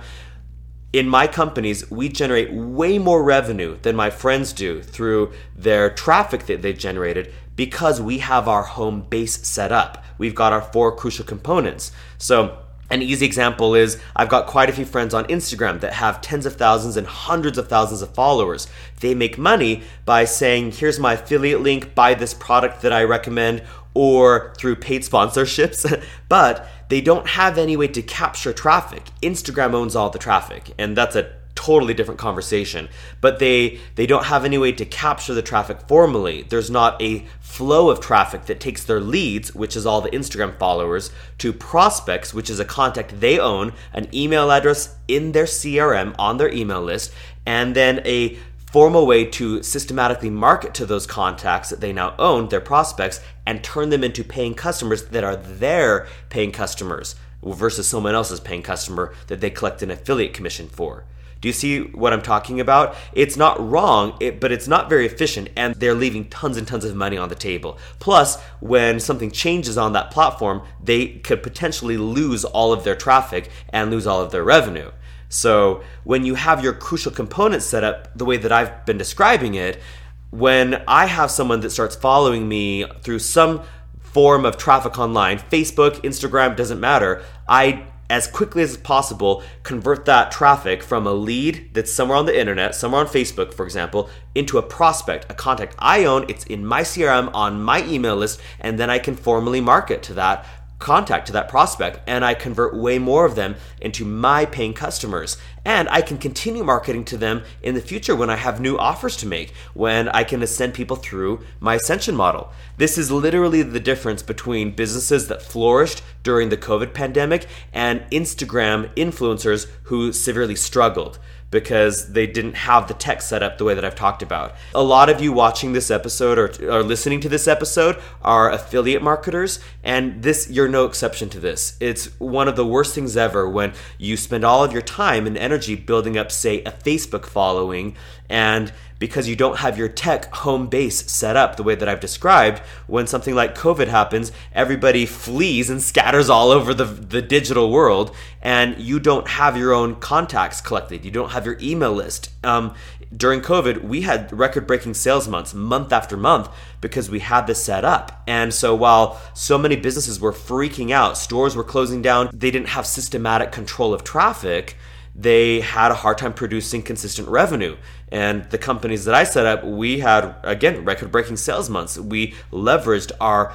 in 0.95 1.09
my 1.09 1.27
companies, 1.27 1.91
we 1.91 2.07
generate 2.07 2.53
way 2.53 2.97
more 2.97 3.21
revenue 3.21 3.77
than 3.81 3.97
my 3.97 4.09
friends 4.09 4.53
do 4.53 4.81
through 4.81 5.33
their 5.53 5.89
traffic 5.89 6.45
that 6.45 6.61
they've 6.61 6.77
generated 6.77 7.33
because 7.57 7.99
we 7.99 8.19
have 8.19 8.47
our 8.47 8.63
home 8.63 9.01
base 9.09 9.45
set 9.45 9.73
up. 9.73 10.05
We've 10.17 10.33
got 10.33 10.53
our 10.53 10.61
four 10.61 10.95
crucial 10.95 11.25
components. 11.25 11.91
So, 12.17 12.59
an 12.89 13.01
easy 13.01 13.25
example 13.25 13.75
is 13.75 13.99
I've 14.15 14.29
got 14.29 14.47
quite 14.47 14.69
a 14.69 14.71
few 14.71 14.85
friends 14.85 15.13
on 15.13 15.25
Instagram 15.25 15.81
that 15.81 15.93
have 15.93 16.21
tens 16.21 16.45
of 16.45 16.55
thousands 16.55 16.95
and 16.95 17.05
hundreds 17.05 17.57
of 17.57 17.67
thousands 17.67 18.01
of 18.01 18.13
followers. 18.13 18.69
They 19.01 19.13
make 19.13 19.37
money 19.37 19.83
by 20.05 20.23
saying, 20.23 20.73
here's 20.73 20.99
my 20.99 21.13
affiliate 21.13 21.61
link, 21.61 21.93
buy 21.93 22.13
this 22.13 22.33
product 22.33 22.83
that 22.83 22.93
I 22.93 23.03
recommend, 23.03 23.63
or 23.95 24.53
through 24.57 24.75
paid 24.75 25.01
sponsorships, 25.01 26.03
but 26.29 26.67
they 26.89 27.01
don't 27.01 27.27
have 27.29 27.57
any 27.57 27.75
way 27.75 27.87
to 27.87 28.01
capture 28.03 28.53
traffic. 28.53 29.03
Instagram 29.23 29.73
owns 29.73 29.95
all 29.95 30.11
the 30.11 30.19
traffic, 30.19 30.71
and 30.77 30.95
that's 30.95 31.15
a 31.15 31.31
totally 31.55 31.93
different 31.93 32.19
conversation 32.19 32.89
but 33.21 33.39
they 33.39 33.79
they 33.95 34.05
don't 34.05 34.25
have 34.25 34.43
any 34.43 34.57
way 34.57 34.73
to 34.73 34.85
capture 34.85 35.33
the 35.33 35.41
traffic 35.41 35.79
formally 35.87 36.43
there's 36.49 36.69
not 36.69 37.01
a 37.01 37.25
flow 37.39 37.89
of 37.89 38.01
traffic 38.01 38.45
that 38.45 38.59
takes 38.59 38.83
their 38.83 38.99
leads 38.99 39.55
which 39.55 39.75
is 39.75 39.85
all 39.85 40.01
the 40.01 40.09
instagram 40.09 40.55
followers 40.59 41.11
to 41.37 41.53
prospects 41.53 42.33
which 42.33 42.49
is 42.49 42.59
a 42.59 42.65
contact 42.65 43.21
they 43.21 43.39
own 43.39 43.71
an 43.93 44.05
email 44.13 44.51
address 44.51 44.97
in 45.07 45.31
their 45.31 45.45
crm 45.45 46.13
on 46.19 46.37
their 46.37 46.53
email 46.53 46.81
list 46.81 47.13
and 47.45 47.73
then 47.73 48.01
a 48.05 48.37
formal 48.75 49.07
way 49.07 49.23
to 49.23 49.63
systematically 49.63 50.29
market 50.29 50.73
to 50.73 50.85
those 50.85 51.07
contacts 51.07 51.69
that 51.69 51.79
they 51.79 51.93
now 51.93 52.13
own, 52.19 52.49
their 52.49 52.59
prospects, 52.59 53.21
and 53.45 53.63
turn 53.63 53.87
them 53.87 54.03
into 54.03 54.21
paying 54.21 54.53
customers 54.53 55.05
that 55.05 55.23
are 55.23 55.37
their 55.37 56.05
paying 56.27 56.51
customers 56.51 57.15
versus 57.41 57.87
someone 57.87 58.13
else's 58.13 58.41
paying 58.41 58.61
customer 58.61 59.13
that 59.27 59.39
they 59.39 59.49
collect 59.49 59.81
an 59.81 59.91
affiliate 59.91 60.33
commission 60.33 60.67
for. 60.67 61.05
Do 61.39 61.47
you 61.47 61.53
see 61.53 61.83
what 61.83 62.11
I'm 62.11 62.21
talking 62.21 62.59
about? 62.59 62.97
It's 63.13 63.37
not 63.37 63.65
wrong, 63.65 64.17
it, 64.19 64.41
but 64.41 64.51
it's 64.51 64.67
not 64.67 64.89
very 64.89 65.05
efficient, 65.05 65.51
and 65.55 65.73
they're 65.75 65.93
leaving 65.93 66.27
tons 66.27 66.57
and 66.57 66.67
tons 66.67 66.83
of 66.83 66.97
money 66.97 67.15
on 67.15 67.29
the 67.29 67.35
table. 67.35 67.77
Plus, 67.99 68.41
when 68.59 68.99
something 68.99 69.31
changes 69.31 69.77
on 69.77 69.93
that 69.93 70.11
platform, 70.11 70.61
they 70.83 71.07
could 71.07 71.41
potentially 71.43 71.95
lose 71.95 72.43
all 72.43 72.73
of 72.73 72.83
their 72.83 72.97
traffic 72.97 73.49
and 73.69 73.89
lose 73.89 74.05
all 74.05 74.19
of 74.21 74.31
their 74.31 74.43
revenue. 74.43 74.91
So 75.35 75.83
when 76.05 76.25
you 76.25 76.35
have 76.35 76.63
your 76.63 76.71
crucial 76.71 77.11
components 77.11 77.65
set 77.65 77.83
up 77.83 78.17
the 78.17 78.23
way 78.23 78.37
that 78.37 78.53
I've 78.53 78.85
been 78.85 78.97
describing 78.97 79.55
it, 79.55 79.81
when 80.29 80.81
I 80.87 81.07
have 81.07 81.29
someone 81.29 81.59
that 81.61 81.71
starts 81.71 81.95
following 81.95 82.47
me 82.47 82.85
through 83.01 83.19
some 83.19 83.61
form 83.99 84.45
of 84.45 84.55
traffic 84.57 84.97
online, 84.97 85.39
Facebook, 85.39 86.01
Instagram, 86.03 86.55
doesn't 86.55 86.79
matter, 86.79 87.21
I 87.49 87.87
as 88.09 88.27
quickly 88.27 88.61
as 88.61 88.77
possible 88.77 89.43
convert 89.63 90.05
that 90.05 90.31
traffic 90.31 90.83
from 90.83 91.07
a 91.07 91.13
lead 91.13 91.71
that's 91.73 91.91
somewhere 91.91 92.17
on 92.17 92.27
the 92.27 92.39
internet, 92.39 92.75
somewhere 92.75 93.01
on 93.01 93.07
Facebook, 93.07 93.53
for 93.53 93.65
example, 93.65 94.09
into 94.35 94.57
a 94.57 94.61
prospect, 94.61 95.25
a 95.29 95.33
contact 95.33 95.75
I 95.79 96.05
own. 96.05 96.25
It's 96.29 96.45
in 96.45 96.65
my 96.65 96.81
CRM 96.81 97.33
on 97.33 97.61
my 97.61 97.83
email 97.85 98.15
list, 98.15 98.39
and 98.59 98.79
then 98.79 98.89
I 98.89 98.99
can 98.99 99.15
formally 99.15 99.59
market 99.59 100.01
to 100.03 100.13
that 100.13 100.45
contact 100.79 101.27
to 101.27 101.33
that 101.33 101.49
prospect 101.49 101.99
and 102.07 102.25
I 102.25 102.33
convert 102.33 102.75
way 102.75 102.99
more 102.99 103.25
of 103.25 103.35
them 103.35 103.55
into 103.81 104.05
my 104.05 104.45
paying 104.45 104.73
customers. 104.73 105.37
And 105.63 105.89
I 105.89 106.01
can 106.01 106.17
continue 106.17 106.63
marketing 106.63 107.05
to 107.05 107.17
them 107.17 107.43
in 107.61 107.75
the 107.75 107.81
future 107.81 108.15
when 108.15 108.29
I 108.29 108.35
have 108.35 108.59
new 108.59 108.77
offers 108.77 109.17
to 109.17 109.27
make, 109.27 109.53
when 109.73 110.09
I 110.09 110.23
can 110.23 110.43
ascend 110.43 110.73
people 110.73 110.95
through 110.95 111.43
my 111.59 111.75
ascension 111.75 112.15
model. 112.15 112.51
This 112.77 112.97
is 112.97 113.11
literally 113.11 113.63
the 113.63 113.79
difference 113.79 114.21
between 114.21 114.75
businesses 114.75 115.27
that 115.27 115.41
flourished 115.41 116.03
during 116.23 116.49
the 116.49 116.57
COVID 116.57 116.93
pandemic 116.93 117.47
and 117.73 118.01
Instagram 118.11 118.93
influencers 118.95 119.67
who 119.83 120.11
severely 120.13 120.55
struggled 120.55 121.17
because 121.51 122.13
they 122.13 122.27
didn't 122.27 122.55
have 122.55 122.87
the 122.87 122.93
tech 122.93 123.21
set 123.21 123.41
up 123.41 123.57
the 123.57 123.63
way 123.63 123.73
that 123.73 123.85
I've 123.85 123.95
talked 123.95 124.21
about. 124.21 124.55
A 124.73 124.83
lot 124.83 125.09
of 125.09 125.21
you 125.21 125.31
watching 125.31 125.73
this 125.73 125.89
episode 125.89 126.37
or, 126.37 126.51
or 126.69 126.83
listening 126.83 127.21
to 127.21 127.29
this 127.29 127.47
episode 127.47 127.97
are 128.21 128.51
affiliate 128.51 129.01
marketers, 129.01 129.59
and 129.83 130.21
this 130.21 130.49
you're 130.49 130.67
no 130.67 130.85
exception 130.85 131.29
to 131.29 131.39
this. 131.39 131.77
It's 131.79 132.19
one 132.19 132.47
of 132.47 132.55
the 132.55 132.65
worst 132.65 132.95
things 132.95 133.15
ever 133.15 133.47
when 133.49 133.73
you 133.97 134.17
spend 134.17 134.43
all 134.43 134.63
of 134.63 134.73
your 134.73 134.81
time 134.81 135.27
and 135.27 135.37
energy 135.37 135.75
building 135.75 136.17
up, 136.17 136.31
say, 136.31 136.61
a 136.63 136.71
Facebook 136.71 137.25
following 137.25 137.95
and 138.29 138.73
because 138.99 139.27
you 139.27 139.35
don't 139.35 139.59
have 139.59 139.77
your 139.77 139.89
tech 139.89 140.33
home 140.33 140.67
base 140.67 141.11
set 141.11 141.35
up 141.35 141.55
the 141.55 141.63
way 141.63 141.75
that 141.75 141.89
I've 141.89 141.99
described, 141.99 142.59
when 142.87 143.07
something 143.07 143.35
like 143.35 143.57
COVID 143.57 143.87
happens, 143.87 144.31
everybody 144.53 145.05
flees 145.05 145.69
and 145.69 145.81
scatters 145.81 146.29
all 146.29 146.49
over 146.51 146.73
the, 146.73 146.85
the 146.85 147.21
digital 147.21 147.71
world, 147.71 148.15
and 148.41 148.77
you 148.79 148.99
don't 148.99 149.27
have 149.27 149.57
your 149.57 149.73
own 149.73 149.95
contacts 149.95 150.61
collected. 150.61 151.03
You 151.03 151.11
don't 151.11 151.31
have 151.31 151.45
your 151.45 151.57
email 151.61 151.93
list. 151.93 152.29
Um, 152.43 152.73
during 153.15 153.41
COVID, 153.41 153.83
we 153.83 154.01
had 154.01 154.31
record 154.31 154.65
breaking 154.67 154.93
sales 154.93 155.27
months, 155.27 155.53
month 155.53 155.91
after 155.91 156.17
month, 156.17 156.49
because 156.81 157.09
we 157.09 157.19
had 157.19 157.47
this 157.47 157.63
set 157.63 157.85
up. 157.85 158.23
And 158.27 158.53
so 158.53 158.75
while 158.75 159.21
so 159.33 159.57
many 159.57 159.75
businesses 159.75 160.19
were 160.19 160.33
freaking 160.33 160.91
out, 160.91 161.17
stores 161.17 161.55
were 161.55 161.63
closing 161.63 162.01
down, 162.01 162.29
they 162.33 162.51
didn't 162.51 162.69
have 162.69 162.85
systematic 162.85 163.51
control 163.51 163.93
of 163.93 164.03
traffic 164.03 164.77
they 165.15 165.61
had 165.61 165.91
a 165.91 165.95
hard 165.95 166.17
time 166.17 166.33
producing 166.33 166.83
consistent 166.83 167.27
revenue. 167.29 167.77
And 168.11 168.43
the 168.51 168.57
companies 168.57 169.05
that 169.05 169.15
I 169.15 169.23
set 169.23 169.45
up, 169.45 169.63
we 169.63 169.99
had, 169.99 170.35
again, 170.43 170.83
record 170.83 171.11
breaking 171.11 171.37
sales 171.37 171.69
months. 171.69 171.97
We 171.97 172.33
leveraged 172.51 173.11
our 173.21 173.53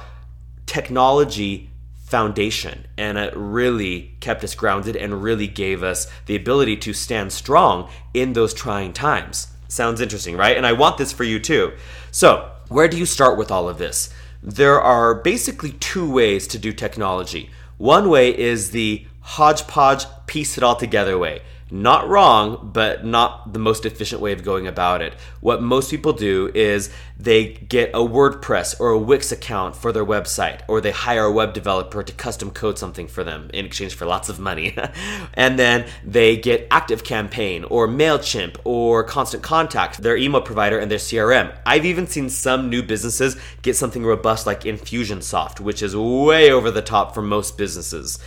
technology 0.65 1.69
foundation 2.11 2.85
and 2.97 3.17
it 3.17 3.33
really 3.37 4.15
kept 4.19 4.43
us 4.43 4.53
grounded 4.53 4.97
and 4.97 5.23
really 5.23 5.47
gave 5.47 5.81
us 5.81 6.07
the 6.25 6.35
ability 6.35 6.75
to 6.75 6.91
stand 6.91 7.31
strong 7.31 7.89
in 8.13 8.33
those 8.33 8.53
trying 8.53 8.91
times. 8.91 9.47
Sounds 9.69 10.01
interesting, 10.01 10.35
right? 10.35 10.57
And 10.57 10.67
I 10.67 10.73
want 10.73 10.97
this 10.97 11.13
for 11.13 11.23
you 11.23 11.39
too. 11.39 11.71
So, 12.11 12.51
where 12.67 12.89
do 12.89 12.97
you 12.97 13.05
start 13.05 13.37
with 13.37 13.49
all 13.49 13.69
of 13.69 13.77
this? 13.77 14.09
There 14.43 14.81
are 14.81 15.15
basically 15.15 15.71
two 15.73 16.09
ways 16.11 16.47
to 16.47 16.57
do 16.57 16.73
technology. 16.73 17.49
One 17.77 18.09
way 18.09 18.37
is 18.37 18.71
the 18.71 19.05
hodgepodge, 19.21 20.05
piece 20.27 20.57
it 20.57 20.63
all 20.63 20.75
together 20.75 21.17
way. 21.17 21.41
Not 21.73 22.09
wrong, 22.09 22.69
but 22.73 23.05
not 23.05 23.53
the 23.53 23.59
most 23.59 23.85
efficient 23.85 24.21
way 24.21 24.33
of 24.33 24.43
going 24.43 24.67
about 24.67 25.01
it. 25.01 25.13
What 25.39 25.61
most 25.61 25.89
people 25.89 26.11
do 26.11 26.51
is 26.53 26.89
they 27.17 27.53
get 27.53 27.91
a 27.91 27.99
WordPress 27.99 28.77
or 28.77 28.89
a 28.89 28.99
Wix 28.99 29.31
account 29.31 29.77
for 29.77 29.93
their 29.93 30.05
website, 30.05 30.59
or 30.67 30.81
they 30.81 30.91
hire 30.91 31.23
a 31.23 31.31
web 31.31 31.53
developer 31.53 32.03
to 32.03 32.11
custom 32.11 32.51
code 32.51 32.77
something 32.77 33.07
for 33.07 33.23
them 33.23 33.49
in 33.53 33.65
exchange 33.65 33.93
for 33.95 34.05
lots 34.05 34.27
of 34.27 34.37
money. 34.37 34.75
and 35.35 35.57
then 35.57 35.87
they 36.03 36.35
get 36.35 36.69
ActiveCampaign 36.71 37.65
or 37.69 37.87
MailChimp 37.87 38.57
or 38.65 39.05
Constant 39.05 39.41
Contact, 39.41 40.01
their 40.01 40.17
email 40.17 40.41
provider, 40.41 40.77
and 40.77 40.91
their 40.91 40.97
CRM. 40.97 41.55
I've 41.65 41.85
even 41.85 42.05
seen 42.05 42.29
some 42.29 42.69
new 42.69 42.83
businesses 42.83 43.37
get 43.61 43.77
something 43.77 44.03
robust 44.03 44.45
like 44.45 44.63
Infusionsoft, 44.63 45.61
which 45.61 45.81
is 45.81 45.95
way 45.95 46.51
over 46.51 46.69
the 46.69 46.81
top 46.81 47.13
for 47.13 47.21
most 47.21 47.57
businesses 47.57 48.19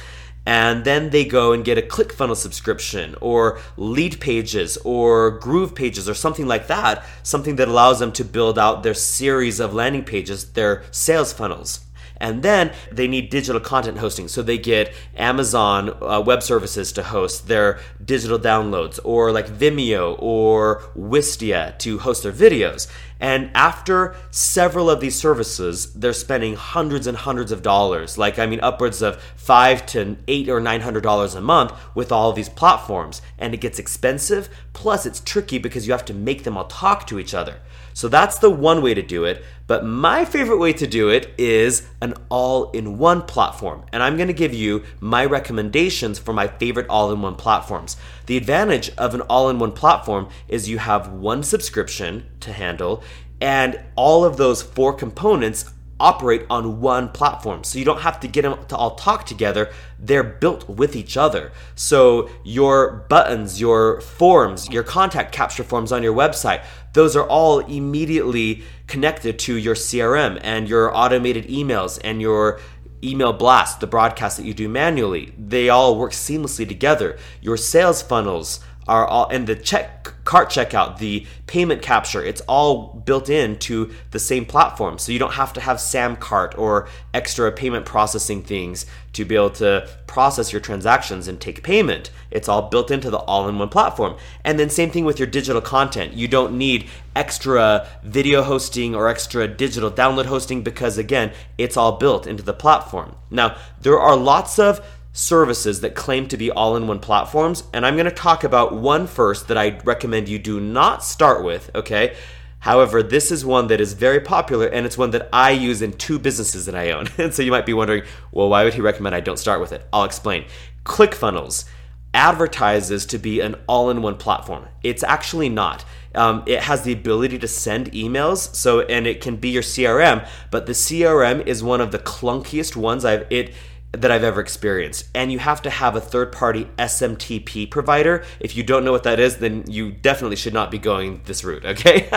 and 0.46 0.84
then 0.84 1.10
they 1.10 1.24
go 1.24 1.52
and 1.52 1.64
get 1.64 1.78
a 1.78 1.82
ClickFunnels 1.82 2.36
subscription 2.36 3.14
or 3.20 3.58
Leadpages 3.78 4.76
or 4.84 5.40
Groovepages 5.40 6.08
or 6.08 6.14
something 6.14 6.46
like 6.46 6.66
that, 6.66 7.04
something 7.22 7.56
that 7.56 7.68
allows 7.68 7.98
them 7.98 8.12
to 8.12 8.24
build 8.24 8.58
out 8.58 8.82
their 8.82 8.94
series 8.94 9.60
of 9.60 9.74
landing 9.74 10.04
pages, 10.04 10.52
their 10.52 10.84
sales 10.90 11.32
funnels. 11.32 11.80
And 12.24 12.42
then 12.42 12.72
they 12.90 13.06
need 13.06 13.28
digital 13.28 13.60
content 13.60 13.98
hosting. 13.98 14.28
So 14.28 14.40
they 14.40 14.56
get 14.56 14.94
Amazon 15.14 15.90
uh, 16.02 16.22
Web 16.24 16.42
Services 16.42 16.90
to 16.92 17.02
host 17.02 17.48
their 17.48 17.78
digital 18.02 18.38
downloads, 18.38 18.98
or 19.04 19.30
like 19.30 19.46
Vimeo 19.46 20.16
or 20.18 20.80
Wistia 20.96 21.78
to 21.80 21.98
host 21.98 22.22
their 22.22 22.32
videos. 22.32 22.90
And 23.20 23.50
after 23.54 24.16
several 24.30 24.88
of 24.88 25.00
these 25.00 25.16
services, 25.16 25.92
they're 25.92 26.14
spending 26.14 26.56
hundreds 26.56 27.06
and 27.06 27.18
hundreds 27.18 27.52
of 27.52 27.60
dollars, 27.60 28.16
like 28.16 28.38
I 28.38 28.46
mean 28.46 28.60
upwards 28.60 29.02
of 29.02 29.20
five 29.36 29.84
to 29.92 30.16
eight 30.26 30.48
or 30.48 30.60
nine 30.60 30.80
hundred 30.80 31.02
dollars 31.02 31.34
a 31.34 31.42
month 31.42 31.74
with 31.94 32.10
all 32.10 32.32
these 32.32 32.48
platforms. 32.48 33.20
And 33.38 33.52
it 33.52 33.60
gets 33.60 33.78
expensive, 33.78 34.48
plus 34.72 35.04
it's 35.04 35.20
tricky 35.20 35.58
because 35.58 35.86
you 35.86 35.92
have 35.92 36.06
to 36.06 36.14
make 36.14 36.44
them 36.44 36.56
all 36.56 36.68
talk 36.68 37.06
to 37.08 37.18
each 37.18 37.34
other. 37.34 37.56
So 37.92 38.08
that's 38.08 38.38
the 38.38 38.50
one 38.50 38.82
way 38.82 38.92
to 38.92 39.02
do 39.02 39.24
it. 39.24 39.44
But 39.66 39.84
my 39.84 40.24
favorite 40.24 40.58
way 40.58 40.74
to 40.74 40.86
do 40.86 41.08
it 41.08 41.32
is 41.38 41.88
an 42.02 42.14
all 42.28 42.70
in 42.72 42.98
one 42.98 43.22
platform. 43.22 43.84
And 43.92 44.02
I'm 44.02 44.16
to 44.28 44.34
give 44.34 44.52
you 44.52 44.82
my 45.00 45.24
recommendations 45.24 46.18
for 46.18 46.34
my 46.34 46.48
favorite 46.48 46.86
all 46.88 47.10
in 47.10 47.22
one 47.22 47.36
platforms. 47.36 47.96
The 48.26 48.36
advantage 48.36 48.90
of 48.98 49.14
an 49.14 49.22
all 49.22 49.48
in 49.48 49.58
one 49.58 49.72
platform 49.72 50.28
is 50.48 50.68
you 50.68 50.78
have 50.78 51.12
one 51.12 51.42
subscription 51.42 52.26
to 52.40 52.52
handle, 52.52 53.02
and 53.40 53.80
all 53.96 54.24
of 54.24 54.36
those 54.36 54.62
four 54.62 54.92
components 54.92 55.72
operate 56.04 56.44
on 56.50 56.82
one 56.82 57.08
platform. 57.08 57.64
So 57.64 57.78
you 57.78 57.84
don't 57.86 58.02
have 58.02 58.20
to 58.20 58.28
get 58.28 58.42
them 58.42 58.58
to 58.68 58.76
all 58.76 58.94
talk 58.96 59.24
together. 59.24 59.72
They're 59.98 60.22
built 60.22 60.68
with 60.68 60.94
each 60.94 61.16
other. 61.16 61.50
So 61.74 62.28
your 62.44 63.06
buttons, 63.08 63.58
your 63.58 64.02
forms, 64.02 64.68
your 64.68 64.82
contact 64.82 65.32
capture 65.32 65.64
forms 65.64 65.92
on 65.92 66.02
your 66.02 66.14
website, 66.14 66.62
those 66.92 67.16
are 67.16 67.26
all 67.26 67.60
immediately 67.60 68.64
connected 68.86 69.38
to 69.40 69.56
your 69.56 69.74
CRM 69.74 70.38
and 70.42 70.68
your 70.68 70.94
automated 70.94 71.46
emails 71.48 71.98
and 72.04 72.20
your 72.20 72.60
email 73.02 73.32
blast, 73.32 73.80
the 73.80 73.86
broadcast 73.86 74.36
that 74.36 74.46
you 74.46 74.54
do 74.54 74.68
manually. 74.68 75.32
They 75.38 75.70
all 75.70 75.98
work 75.98 76.12
seamlessly 76.12 76.68
together. 76.68 77.18
Your 77.40 77.56
sales 77.56 78.02
funnels 78.02 78.60
are 78.86 79.06
all 79.06 79.28
and 79.28 79.46
the 79.46 79.56
check 79.56 80.12
cart 80.24 80.48
checkout, 80.48 80.98
the 80.98 81.26
payment 81.46 81.82
capture, 81.82 82.22
it's 82.24 82.40
all 82.42 83.02
built 83.04 83.28
into 83.28 83.92
the 84.10 84.18
same 84.18 84.44
platform. 84.44 84.98
So 84.98 85.12
you 85.12 85.18
don't 85.18 85.34
have 85.34 85.52
to 85.54 85.60
have 85.60 85.76
SamCart 85.76 86.58
or 86.58 86.88
extra 87.12 87.52
payment 87.52 87.84
processing 87.84 88.42
things 88.42 88.86
to 89.12 89.24
be 89.24 89.34
able 89.34 89.50
to 89.50 89.88
process 90.06 90.52
your 90.52 90.60
transactions 90.60 91.28
and 91.28 91.40
take 91.40 91.62
payment. 91.62 92.10
It's 92.30 92.48
all 92.48 92.68
built 92.68 92.90
into 92.90 93.10
the 93.10 93.18
all-in-one 93.18 93.68
platform. 93.68 94.16
And 94.44 94.58
then 94.58 94.70
same 94.70 94.90
thing 94.90 95.04
with 95.04 95.18
your 95.18 95.28
digital 95.28 95.60
content. 95.60 96.14
You 96.14 96.26
don't 96.26 96.56
need 96.56 96.88
extra 97.14 97.86
video 98.02 98.42
hosting 98.42 98.94
or 98.94 99.08
extra 99.08 99.46
digital 99.46 99.90
download 99.90 100.26
hosting 100.26 100.62
because 100.62 100.98
again, 100.98 101.32
it's 101.58 101.76
all 101.76 101.92
built 101.92 102.26
into 102.26 102.42
the 102.42 102.54
platform. 102.54 103.14
Now, 103.30 103.56
there 103.80 104.00
are 104.00 104.16
lots 104.16 104.58
of 104.58 104.84
services 105.14 105.80
that 105.80 105.94
claim 105.94 106.26
to 106.26 106.36
be 106.36 106.50
all 106.50 106.76
in 106.76 106.86
one 106.86 106.98
platforms. 106.98 107.62
And 107.72 107.86
I'm 107.86 107.94
going 107.94 108.04
to 108.04 108.10
talk 108.10 108.44
about 108.44 108.74
one 108.74 109.06
first 109.06 109.48
that 109.48 109.56
I 109.56 109.78
recommend 109.84 110.28
you 110.28 110.38
do 110.38 110.60
not 110.60 111.02
start 111.02 111.44
with, 111.44 111.70
okay? 111.74 112.16
However, 112.58 113.02
this 113.02 113.30
is 113.30 113.44
one 113.44 113.68
that 113.68 113.80
is 113.80 113.92
very 113.92 114.20
popular 114.20 114.66
and 114.66 114.84
it's 114.84 114.98
one 114.98 115.12
that 115.12 115.28
I 115.32 115.52
use 115.52 115.82
in 115.82 115.92
two 115.92 116.18
businesses 116.18 116.66
that 116.66 116.74
I 116.74 116.90
own. 116.90 117.06
and 117.18 117.32
so 117.32 117.42
you 117.42 117.52
might 117.52 117.64
be 117.64 117.72
wondering, 117.72 118.02
well, 118.32 118.48
why 118.48 118.64
would 118.64 118.74
he 118.74 118.80
recommend 118.80 119.14
I 119.14 119.20
don't 119.20 119.38
start 119.38 119.60
with 119.60 119.72
it? 119.72 119.86
I'll 119.92 120.04
explain. 120.04 120.46
ClickFunnels 120.84 121.64
advertises 122.12 123.06
to 123.06 123.18
be 123.18 123.40
an 123.40 123.56
all 123.68 123.90
in 123.90 124.02
one 124.02 124.16
platform. 124.16 124.66
It's 124.82 125.02
actually 125.04 125.48
not. 125.48 125.84
Um, 126.14 126.44
it 126.46 126.60
has 126.60 126.82
the 126.82 126.92
ability 126.92 127.38
to 127.40 127.48
send 127.48 127.90
emails, 127.92 128.54
so 128.54 128.82
and 128.82 129.06
it 129.06 129.20
can 129.20 129.36
be 129.36 129.48
your 129.48 129.62
CRM, 129.62 130.26
but 130.52 130.66
the 130.66 130.72
CRM 130.72 131.44
is 131.44 131.62
one 131.62 131.80
of 131.80 131.90
the 131.90 131.98
clunkiest 131.98 132.76
ones 132.76 133.04
I've 133.04 133.26
it 133.30 133.52
that 133.96 134.10
I've 134.10 134.24
ever 134.24 134.40
experienced. 134.40 135.08
And 135.14 135.32
you 135.32 135.38
have 135.38 135.62
to 135.62 135.70
have 135.70 135.96
a 135.96 136.00
third 136.00 136.32
party 136.32 136.66
SMTP 136.78 137.70
provider. 137.70 138.24
If 138.40 138.56
you 138.56 138.62
don't 138.62 138.84
know 138.84 138.92
what 138.92 139.04
that 139.04 139.20
is, 139.20 139.36
then 139.36 139.64
you 139.68 139.92
definitely 139.92 140.36
should 140.36 140.54
not 140.54 140.70
be 140.70 140.78
going 140.78 141.20
this 141.24 141.44
route, 141.44 141.64
okay? 141.64 142.08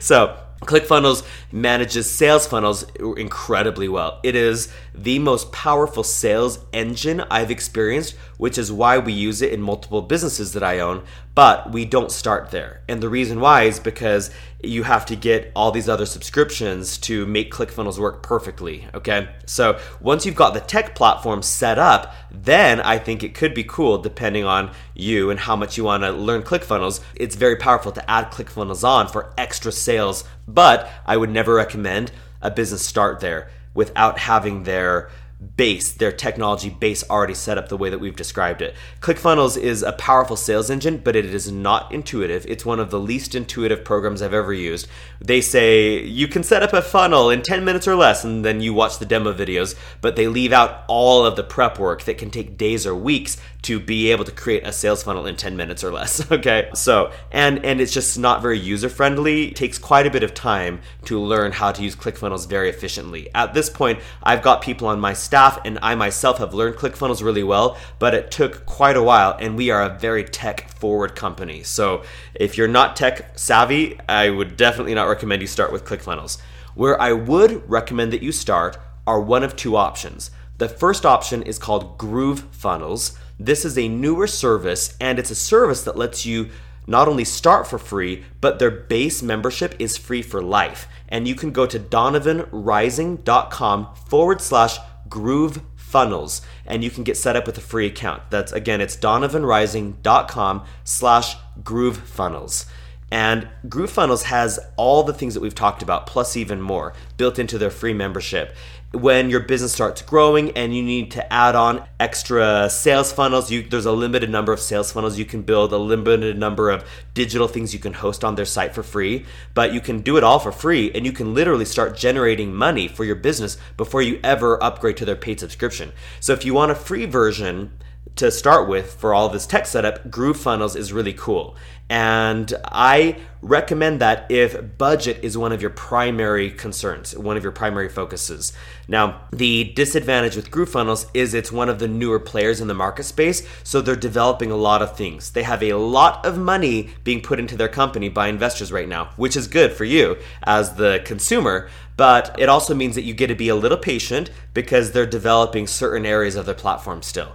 so, 0.00 0.38
ClickFunnels 0.62 1.26
manages 1.50 2.08
sales 2.08 2.46
funnels 2.46 2.84
incredibly 3.16 3.88
well. 3.88 4.20
It 4.22 4.36
is 4.36 4.72
the 4.94 5.18
most 5.18 5.52
powerful 5.52 6.04
sales 6.04 6.58
engine 6.72 7.20
I've 7.30 7.50
experienced, 7.50 8.14
which 8.36 8.58
is 8.58 8.70
why 8.70 8.98
we 8.98 9.12
use 9.12 9.40
it 9.40 9.52
in 9.52 9.62
multiple 9.62 10.02
businesses 10.02 10.52
that 10.52 10.62
I 10.62 10.80
own, 10.80 11.04
but 11.34 11.72
we 11.72 11.84
don't 11.84 12.12
start 12.12 12.50
there. 12.50 12.82
And 12.88 13.02
the 13.02 13.08
reason 13.08 13.40
why 13.40 13.62
is 13.62 13.80
because 13.80 14.30
you 14.62 14.82
have 14.82 15.06
to 15.06 15.16
get 15.16 15.50
all 15.56 15.72
these 15.72 15.88
other 15.88 16.06
subscriptions 16.06 16.98
to 16.98 17.26
make 17.26 17.52
ClickFunnels 17.52 17.98
work 17.98 18.22
perfectly. 18.22 18.86
Okay. 18.94 19.28
So 19.46 19.80
once 20.00 20.26
you've 20.26 20.34
got 20.34 20.54
the 20.54 20.60
tech 20.60 20.94
platform 20.94 21.42
set 21.42 21.78
up, 21.78 22.14
then 22.30 22.80
I 22.80 22.98
think 22.98 23.22
it 23.22 23.34
could 23.34 23.54
be 23.54 23.64
cool 23.64 23.98
depending 23.98 24.44
on 24.44 24.72
you 24.94 25.30
and 25.30 25.40
how 25.40 25.56
much 25.56 25.76
you 25.76 25.84
want 25.84 26.02
to 26.02 26.12
learn 26.12 26.42
ClickFunnels. 26.42 27.00
It's 27.14 27.34
very 27.34 27.56
powerful 27.56 27.92
to 27.92 28.10
add 28.10 28.30
ClickFunnels 28.30 28.86
on 28.86 29.08
for 29.08 29.32
extra 29.38 29.72
sales, 29.72 30.24
but 30.46 30.88
I 31.06 31.16
would 31.16 31.30
never 31.30 31.54
recommend 31.54 32.12
a 32.40 32.50
business 32.50 32.84
start 32.84 33.20
there 33.20 33.48
without 33.74 34.18
having 34.18 34.64
their 34.64 35.10
base, 35.56 35.92
their 35.92 36.12
technology 36.12 36.70
base 36.70 37.02
already 37.10 37.34
set 37.34 37.58
up 37.58 37.68
the 37.68 37.76
way 37.76 37.90
that 37.90 37.98
we've 37.98 38.16
described 38.16 38.62
it. 38.62 38.74
ClickFunnels 39.00 39.58
is 39.58 39.82
a 39.82 39.92
powerful 39.92 40.36
sales 40.36 40.70
engine, 40.70 40.98
but 40.98 41.16
it 41.16 41.24
is 41.24 41.50
not 41.50 41.92
intuitive. 41.92 42.46
It's 42.46 42.64
one 42.64 42.78
of 42.78 42.90
the 42.90 43.00
least 43.00 43.34
intuitive 43.34 43.84
programs 43.84 44.22
I've 44.22 44.34
ever 44.34 44.52
used. 44.52 44.86
They 45.20 45.40
say 45.40 46.02
you 46.04 46.28
can 46.28 46.44
set 46.44 46.62
up 46.62 46.72
a 46.72 46.82
funnel 46.82 47.30
in 47.30 47.42
10 47.42 47.64
minutes 47.64 47.88
or 47.88 47.96
less, 47.96 48.24
and 48.24 48.44
then 48.44 48.60
you 48.60 48.72
watch 48.72 48.98
the 48.98 49.06
demo 49.06 49.32
videos, 49.32 49.74
but 50.00 50.16
they 50.16 50.28
leave 50.28 50.52
out 50.52 50.84
all 50.86 51.26
of 51.26 51.36
the 51.36 51.44
prep 51.44 51.78
work 51.78 52.04
that 52.04 52.18
can 52.18 52.30
take 52.30 52.56
days 52.56 52.86
or 52.86 52.94
weeks 52.94 53.36
to 53.62 53.78
be 53.78 54.10
able 54.10 54.24
to 54.24 54.32
create 54.32 54.66
a 54.66 54.72
sales 54.72 55.02
funnel 55.04 55.26
in 55.26 55.36
10 55.36 55.56
minutes 55.56 55.82
or 55.84 55.92
less. 55.92 56.20
Okay. 56.32 56.70
So, 56.74 57.12
and 57.30 57.62
and 57.64 57.80
it's 57.80 57.92
just 57.92 58.18
not 58.18 58.40
very 58.40 58.58
user 58.58 58.88
friendly. 58.88 59.50
Takes 59.50 59.78
quite 59.78 60.06
a 60.06 60.10
bit 60.10 60.22
of 60.22 60.32
time 60.32 60.80
to 61.04 61.20
learn 61.20 61.52
how 61.52 61.72
to 61.72 61.82
use 61.82 61.94
ClickFunnels 61.94 62.48
very 62.48 62.70
efficiently. 62.70 63.28
At 63.34 63.52
this 63.52 63.68
point, 63.68 64.00
I've 64.22 64.42
got 64.42 64.62
people 64.62 64.88
on 64.88 64.98
my 64.98 65.12
staff 65.12 65.60
and 65.64 65.78
I 65.82 65.94
myself 65.94 66.38
have 66.38 66.54
learned 66.54 66.76
ClickFunnels 66.76 67.22
really 67.22 67.42
well, 67.42 67.76
but 67.98 68.14
it 68.14 68.30
took 68.30 68.64
quite 68.66 68.96
a 68.96 69.02
while 69.02 69.36
and 69.38 69.56
we 69.56 69.70
are 69.70 69.82
a 69.82 69.98
very 69.98 70.24
tech 70.24 70.70
forward 70.78 71.14
company. 71.14 71.62
So, 71.62 72.02
if 72.34 72.56
you're 72.56 72.66
not 72.66 72.96
tech 72.96 73.38
savvy, 73.38 74.00
I 74.08 74.30
would 74.30 74.56
definitely 74.56 74.94
not 74.94 75.08
recommend 75.08 75.42
you 75.42 75.48
start 75.48 75.70
with 75.70 75.84
ClickFunnels. 75.84 76.40
Where 76.74 77.00
I 77.00 77.12
would 77.12 77.68
recommend 77.68 78.12
that 78.14 78.22
you 78.22 78.32
start 78.32 78.78
are 79.06 79.20
one 79.20 79.42
of 79.42 79.54
two 79.54 79.76
options. 79.76 80.30
The 80.58 80.68
first 80.68 81.04
option 81.04 81.42
is 81.42 81.58
called 81.58 81.98
GrooveFunnels. 81.98 83.16
This 83.44 83.64
is 83.64 83.76
a 83.76 83.88
newer 83.88 84.28
service, 84.28 84.96
and 85.00 85.18
it's 85.18 85.32
a 85.32 85.34
service 85.34 85.82
that 85.82 85.96
lets 85.96 86.24
you 86.24 86.50
not 86.86 87.08
only 87.08 87.24
start 87.24 87.66
for 87.66 87.76
free, 87.76 88.22
but 88.40 88.60
their 88.60 88.70
base 88.70 89.20
membership 89.20 89.74
is 89.80 89.96
free 89.96 90.22
for 90.22 90.40
life. 90.40 90.86
And 91.08 91.26
you 91.26 91.34
can 91.34 91.50
go 91.50 91.66
to 91.66 91.80
donovanrising.com 91.80 93.94
forward 94.06 94.40
slash 94.40 94.78
groove 95.08 95.60
funnels 95.74 96.40
and 96.64 96.82
you 96.82 96.90
can 96.90 97.04
get 97.04 97.18
set 97.18 97.36
up 97.36 97.46
with 97.46 97.58
a 97.58 97.60
free 97.60 97.86
account. 97.86 98.22
That's 98.30 98.50
again, 98.52 98.80
it's 98.80 98.96
donovanrising.com 98.96 100.64
slash 100.84 101.36
groove 101.64 101.98
funnels. 101.98 102.64
And 103.10 103.48
GrooveFunnels 103.68 104.22
has 104.22 104.58
all 104.78 105.02
the 105.02 105.12
things 105.12 105.34
that 105.34 105.40
we've 105.40 105.54
talked 105.54 105.82
about, 105.82 106.06
plus 106.06 106.34
even 106.34 106.62
more, 106.62 106.94
built 107.18 107.38
into 107.38 107.58
their 107.58 107.68
free 107.68 107.92
membership 107.92 108.56
when 108.92 109.30
your 109.30 109.40
business 109.40 109.72
starts 109.72 110.02
growing 110.02 110.50
and 110.52 110.76
you 110.76 110.82
need 110.82 111.10
to 111.10 111.32
add 111.32 111.54
on 111.54 111.84
extra 111.98 112.68
sales 112.68 113.12
funnels 113.12 113.50
you, 113.50 113.62
there's 113.62 113.86
a 113.86 113.92
limited 113.92 114.28
number 114.28 114.52
of 114.52 114.60
sales 114.60 114.92
funnels 114.92 115.18
you 115.18 115.24
can 115.24 115.42
build 115.42 115.72
a 115.72 115.78
limited 115.78 116.38
number 116.38 116.70
of 116.70 116.84
digital 117.14 117.48
things 117.48 117.72
you 117.72 117.80
can 117.80 117.94
host 117.94 118.22
on 118.22 118.34
their 118.34 118.44
site 118.44 118.74
for 118.74 118.82
free 118.82 119.24
but 119.54 119.72
you 119.72 119.80
can 119.80 120.00
do 120.00 120.16
it 120.16 120.24
all 120.24 120.38
for 120.38 120.52
free 120.52 120.90
and 120.92 121.06
you 121.06 121.12
can 121.12 121.32
literally 121.32 121.64
start 121.64 121.96
generating 121.96 122.52
money 122.52 122.86
for 122.86 123.04
your 123.04 123.16
business 123.16 123.56
before 123.76 124.02
you 124.02 124.20
ever 124.22 124.62
upgrade 124.62 124.96
to 124.96 125.04
their 125.04 125.16
paid 125.16 125.40
subscription. 125.40 125.92
So 126.20 126.32
if 126.32 126.44
you 126.44 126.54
want 126.54 126.70
a 126.70 126.74
free 126.74 127.06
version 127.06 127.72
to 128.16 128.30
start 128.30 128.68
with 128.68 128.94
for 128.94 129.14
all 129.14 129.28
this 129.28 129.46
tech 129.46 129.66
setup, 129.66 130.10
GrooveFunnels 130.10 130.76
is 130.76 130.92
really 130.92 131.12
cool. 131.12 131.56
And 131.88 132.54
I 132.64 133.18
recommend 133.42 134.00
that 134.00 134.30
if 134.30 134.78
budget 134.78 135.18
is 135.22 135.36
one 135.36 135.52
of 135.52 135.60
your 135.60 135.70
primary 135.70 136.50
concerns, 136.50 137.14
one 137.14 137.36
of 137.36 137.42
your 137.42 137.52
primary 137.52 137.90
focuses. 137.90 138.52
Now, 138.88 139.22
the 139.30 139.64
disadvantage 139.64 140.34
with 140.34 140.50
GrooveFunnels 140.50 141.10
is 141.12 141.34
it's 141.34 141.52
one 141.52 141.68
of 141.68 141.80
the 141.80 141.88
newer 141.88 142.18
players 142.18 142.62
in 142.62 142.68
the 142.68 142.74
market 142.74 143.02
space, 143.02 143.46
so 143.62 143.80
they're 143.80 143.94
developing 143.94 144.50
a 144.50 144.56
lot 144.56 144.80
of 144.80 144.96
things. 144.96 145.32
They 145.32 145.42
have 145.42 145.62
a 145.62 145.74
lot 145.74 146.24
of 146.24 146.38
money 146.38 146.90
being 147.04 147.20
put 147.20 147.38
into 147.38 147.56
their 147.56 147.68
company 147.68 148.08
by 148.08 148.28
investors 148.28 148.72
right 148.72 148.88
now, 148.88 149.10
which 149.16 149.36
is 149.36 149.46
good 149.46 149.72
for 149.72 149.84
you 149.84 150.16
as 150.44 150.76
the 150.76 151.02
consumer, 151.04 151.68
but 151.96 152.34
it 152.38 152.48
also 152.48 152.74
means 152.74 152.94
that 152.94 153.04
you 153.04 153.12
get 153.12 153.26
to 153.26 153.34
be 153.34 153.48
a 153.48 153.54
little 153.54 153.76
patient 153.76 154.30
because 154.54 154.92
they're 154.92 155.04
developing 155.04 155.66
certain 155.66 156.06
areas 156.06 156.36
of 156.36 156.46
their 156.46 156.54
platform 156.54 157.02
still. 157.02 157.34